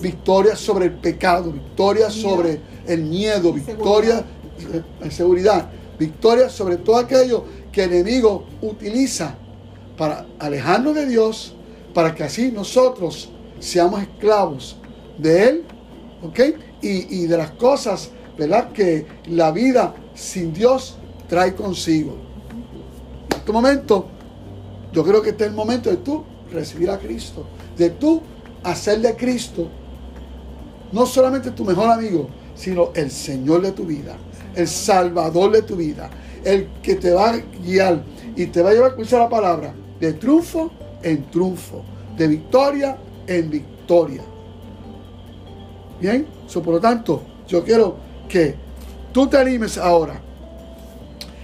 [0.02, 4.24] victoria sobre el pecado, victoria sobre el miedo, victoria
[5.02, 9.36] en seguridad, victoria sobre todo aquello que el enemigo utiliza
[9.98, 11.56] para alejarnos de Dios,
[11.94, 14.78] para que así nosotros seamos esclavos
[15.18, 15.64] de Él,
[16.22, 16.40] ¿ok?
[16.82, 18.72] Y, de las cosas, ¿verdad?
[18.72, 22.16] Que la vida sin Dios trae consigo.
[23.32, 24.08] En este momento,
[24.92, 27.46] yo creo que este es el momento de tú recibir a Cristo,
[27.78, 28.22] de tú
[28.64, 29.68] hacer de Cristo
[30.92, 34.16] no solamente tu mejor amigo, sino el Señor de tu vida,
[34.56, 36.10] el Salvador de tu vida,
[36.44, 38.04] el que te va a guiar
[38.36, 40.72] y te va a llevar a escuchar la palabra de triunfo
[41.02, 41.84] en triunfo,
[42.16, 44.22] de victoria en victoria.
[46.00, 47.96] Bien, por lo tanto, yo quiero
[48.34, 48.56] que
[49.12, 50.20] tú te animes ahora,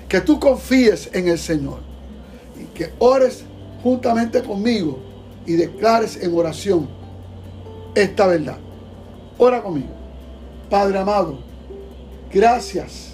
[0.08, 1.82] que tú confíes en el Señor
[2.60, 3.44] y que ores
[3.84, 4.98] juntamente conmigo
[5.46, 6.90] y declares en oración
[7.94, 8.58] esta verdad.
[9.38, 9.90] Ora conmigo.
[10.68, 11.38] Padre amado,
[12.34, 13.10] gracias.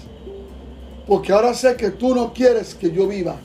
[1.06, 3.36] Porque ahora sé que tú no quieres que yo viva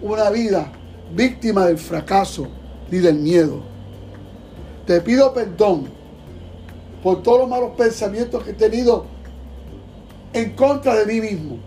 [0.00, 0.72] una vida
[1.14, 2.48] víctima del fracaso
[2.90, 3.60] ni del miedo.
[4.86, 5.88] Te pido perdón
[7.02, 9.15] por todos los malos pensamientos que he tenido
[10.32, 11.58] en contra de mí mismo.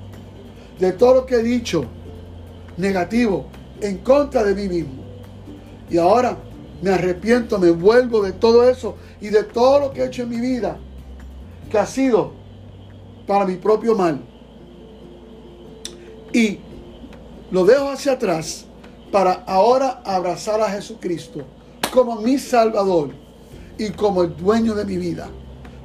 [0.79, 1.85] De todo lo que he dicho
[2.77, 3.47] negativo
[3.81, 5.03] en contra de mí mismo.
[5.89, 6.37] Y ahora
[6.81, 10.29] me arrepiento, me vuelvo de todo eso y de todo lo que he hecho en
[10.29, 10.77] mi vida,
[11.69, 12.31] que ha sido
[13.27, 14.21] para mi propio mal.
[16.31, 16.59] Y
[17.51, 18.65] lo dejo hacia atrás
[19.11, 21.43] para ahora abrazar a Jesucristo
[21.91, 23.09] como mi Salvador
[23.77, 25.29] y como el dueño de mi vida,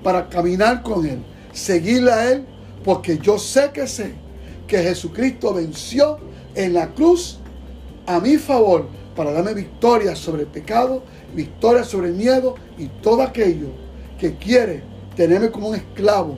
[0.02, 2.46] para caminar con Él, seguirle a Él,
[2.84, 4.12] porque yo sé que sé
[4.66, 6.18] que Jesucristo venció
[6.54, 7.38] en la cruz
[8.06, 11.02] a mi favor para darme victoria sobre el pecado,
[11.34, 13.68] victoria sobre el miedo y todo aquello
[14.18, 14.82] que quiere
[15.16, 16.36] tenerme como un esclavo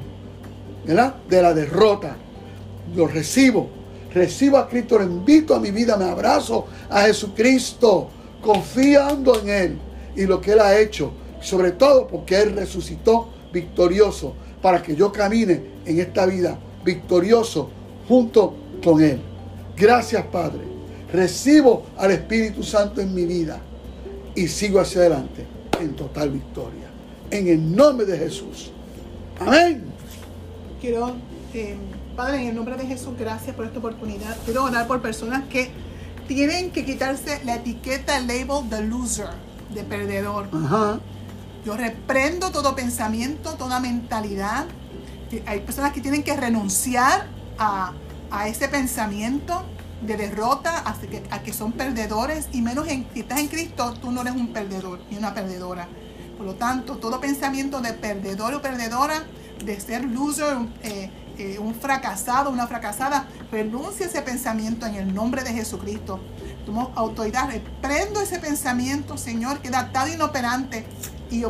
[0.87, 1.17] ¿verdad?
[1.29, 2.17] de la derrota.
[2.95, 3.69] Lo recibo,
[4.15, 8.09] recibo a Cristo, lo invito a mi vida, me abrazo a Jesucristo,
[8.41, 9.79] confiando en Él
[10.15, 14.35] y lo que Él ha hecho, sobre todo porque Él resucitó victorioso
[14.67, 17.71] para que yo camine en esta vida victorioso
[18.09, 18.53] junto
[18.83, 19.21] con Él.
[19.77, 20.59] Gracias Padre
[21.13, 23.61] recibo al Espíritu Santo en mi vida
[24.35, 25.47] y sigo hacia adelante
[25.81, 26.89] en total victoria.
[27.31, 28.73] En el nombre de Jesús.
[29.39, 29.85] Amén.
[30.81, 31.15] Quiero,
[31.55, 31.77] eh,
[32.17, 34.37] Padre, en el nombre de Jesús, gracias por esta oportunidad.
[34.47, 35.71] Quiero orar por personas que
[36.27, 39.29] tienen que quitarse la etiqueta, el label de loser,
[39.73, 40.49] de perdedor.
[41.67, 44.67] Yo reprendo todo pensamiento, toda mentalidad.
[45.47, 47.27] Hay personas que tienen que renunciar
[47.59, 47.93] a,
[48.31, 49.65] a ese pensamiento
[50.01, 53.95] de derrota, a que, a que son perdedores, y menos en, si estás en Cristo,
[53.95, 55.89] tú no eres un perdedor ni una perdedora.
[56.37, 59.25] Por lo tanto, todo pensamiento de perdedor o perdedora,
[59.65, 65.43] de ser loser, eh, eh, un fracasado, una fracasada, renuncia ese pensamiento en el nombre
[65.43, 66.21] de Jesucristo.
[66.65, 70.87] Tomo autoridad, reprendo ese pensamiento, Señor, que da tan inoperante.
[71.31, 71.43] Y,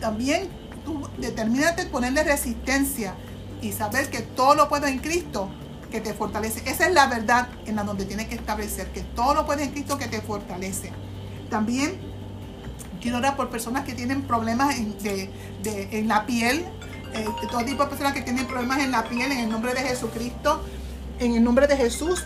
[0.00, 0.48] también
[0.84, 3.14] tú determínate ponerle resistencia
[3.60, 5.48] y saber que todo lo puedo en Cristo
[5.90, 6.68] que te fortalece.
[6.68, 9.72] Esa es la verdad en la donde tienes que establecer, que todo lo puedes en
[9.72, 10.90] Cristo que te fortalece.
[11.50, 11.98] También
[13.00, 14.96] quiero orar por personas que tienen problemas en,
[15.64, 16.64] en la piel,
[17.14, 19.80] eh, todo tipo de personas que tienen problemas en la piel, en el nombre de
[19.80, 20.62] Jesucristo,
[21.18, 22.24] en el nombre de Jesús.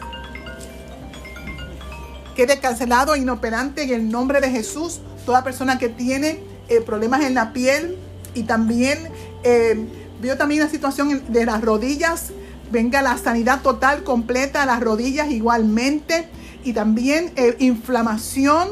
[2.36, 5.00] quede cancelado inoperante en el nombre de Jesús.
[5.24, 7.96] Toda persona que tiene eh, problemas en la piel
[8.34, 8.98] y también
[9.44, 9.86] eh,
[10.20, 12.32] veo también la situación de las rodillas.
[12.70, 16.28] Venga la sanidad total, completa a las rodillas igualmente.
[16.64, 18.68] Y también eh, inflamación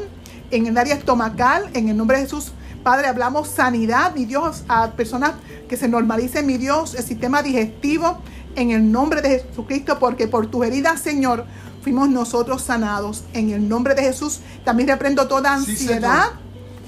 [0.51, 1.69] en el área estomacal.
[1.73, 2.51] En el nombre de Jesús,
[2.83, 5.31] Padre, hablamos sanidad, mi Dios, a personas
[5.69, 8.19] que se normalicen, mi Dios, el sistema digestivo.
[8.55, 11.45] En el nombre de Jesucristo, porque por tus heridas, Señor,
[11.81, 13.23] fuimos nosotros sanados.
[13.33, 16.33] En el nombre de Jesús, también reprendo toda ansiedad.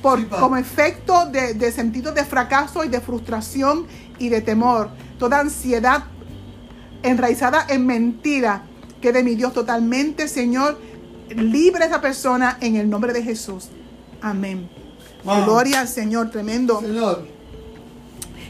[0.01, 3.87] Por, como efecto de, de sentidos de fracaso y de frustración
[4.19, 4.89] y de temor,
[5.19, 6.05] toda ansiedad
[7.03, 8.63] enraizada en mentira,
[9.01, 10.79] que de mi Dios totalmente, Señor,
[11.29, 13.69] libre a esa persona en el nombre de Jesús.
[14.21, 14.69] Amén.
[15.23, 15.43] Wow.
[15.43, 16.79] Gloria al Señor, tremendo.
[16.79, 17.27] Señor,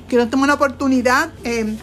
[0.07, 1.75] Quiero tomar una oportunidad eh,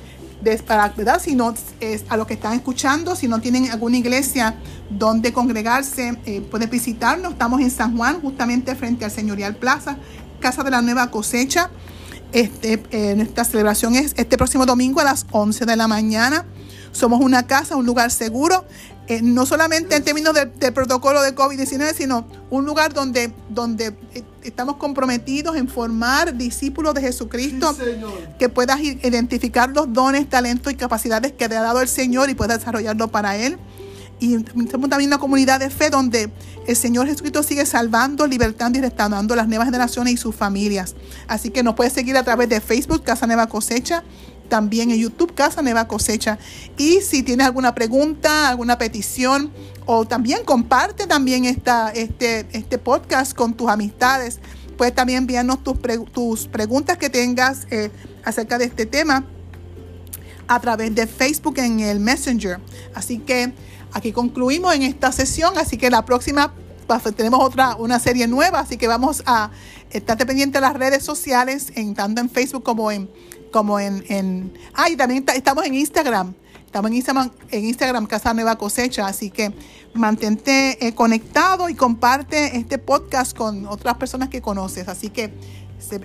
[0.62, 1.20] para, ¿verdad?
[1.22, 4.54] Si no, es a los que están escuchando, si no tienen alguna iglesia
[4.90, 7.32] donde congregarse, eh, pueden visitarnos.
[7.32, 9.96] Estamos en San Juan, justamente frente al Señorial Plaza,
[10.40, 11.70] Casa de la Nueva Cosecha.
[12.32, 16.44] Este, eh, nuestra celebración es este próximo domingo a las 11 de la mañana.
[16.94, 18.64] Somos una casa, un lugar seguro,
[19.08, 23.88] eh, no solamente en términos de- del protocolo de COVID-19, sino un lugar donde, donde
[24.14, 27.82] eh, estamos comprometidos en formar discípulos de Jesucristo Sí,
[28.38, 32.34] que puedas identificar los dones, talentos y capacidades que te ha dado el Señor y
[32.34, 33.58] puedas desarrollarlo para Él.
[34.20, 34.36] Y
[34.70, 36.30] somos también una comunidad de fe donde
[36.66, 40.94] el Señor Jesucristo sigue salvando, libertando y restaurando las nuevas generaciones y sus familias.
[41.26, 44.04] Así que nos puedes seguir a través de Facebook, Casa Nueva Cosecha,
[44.54, 46.38] también en YouTube, Casa Nueva Cosecha.
[46.78, 49.50] Y si tienes alguna pregunta, alguna petición,
[49.84, 54.38] o también comparte también esta, este, este podcast con tus amistades.
[54.78, 55.76] Puedes también enviarnos tus,
[56.12, 57.90] tus preguntas que tengas eh,
[58.24, 59.24] acerca de este tema
[60.46, 62.60] a través de Facebook en el Messenger.
[62.94, 63.52] Así que
[63.92, 66.54] aquí concluimos en esta sesión, así que la próxima
[66.86, 69.50] pues, tenemos otra una serie nueva, así que vamos a
[69.90, 73.10] estar pendiente de las redes sociales, en, tanto en Facebook como en
[73.54, 76.34] como en, en ah, y también ta- estamos en Instagram.
[76.66, 79.54] Estamos en Instagram, en Instagram Casa Nueva Cosecha, así que
[79.94, 84.88] mantente eh, conectado y comparte este podcast con otras personas que conoces.
[84.88, 85.32] Así que
[85.78, 86.00] se-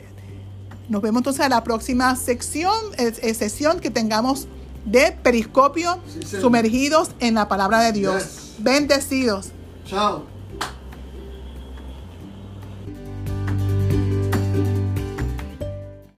[0.89, 4.47] nos vemos entonces en la próxima sección, eh, sesión que tengamos
[4.85, 8.23] de periscopio Sí, sumergidos en la palabra de Dios.
[8.23, 8.53] Yes.
[8.59, 9.49] Bendecidos.
[9.85, 10.23] Chao.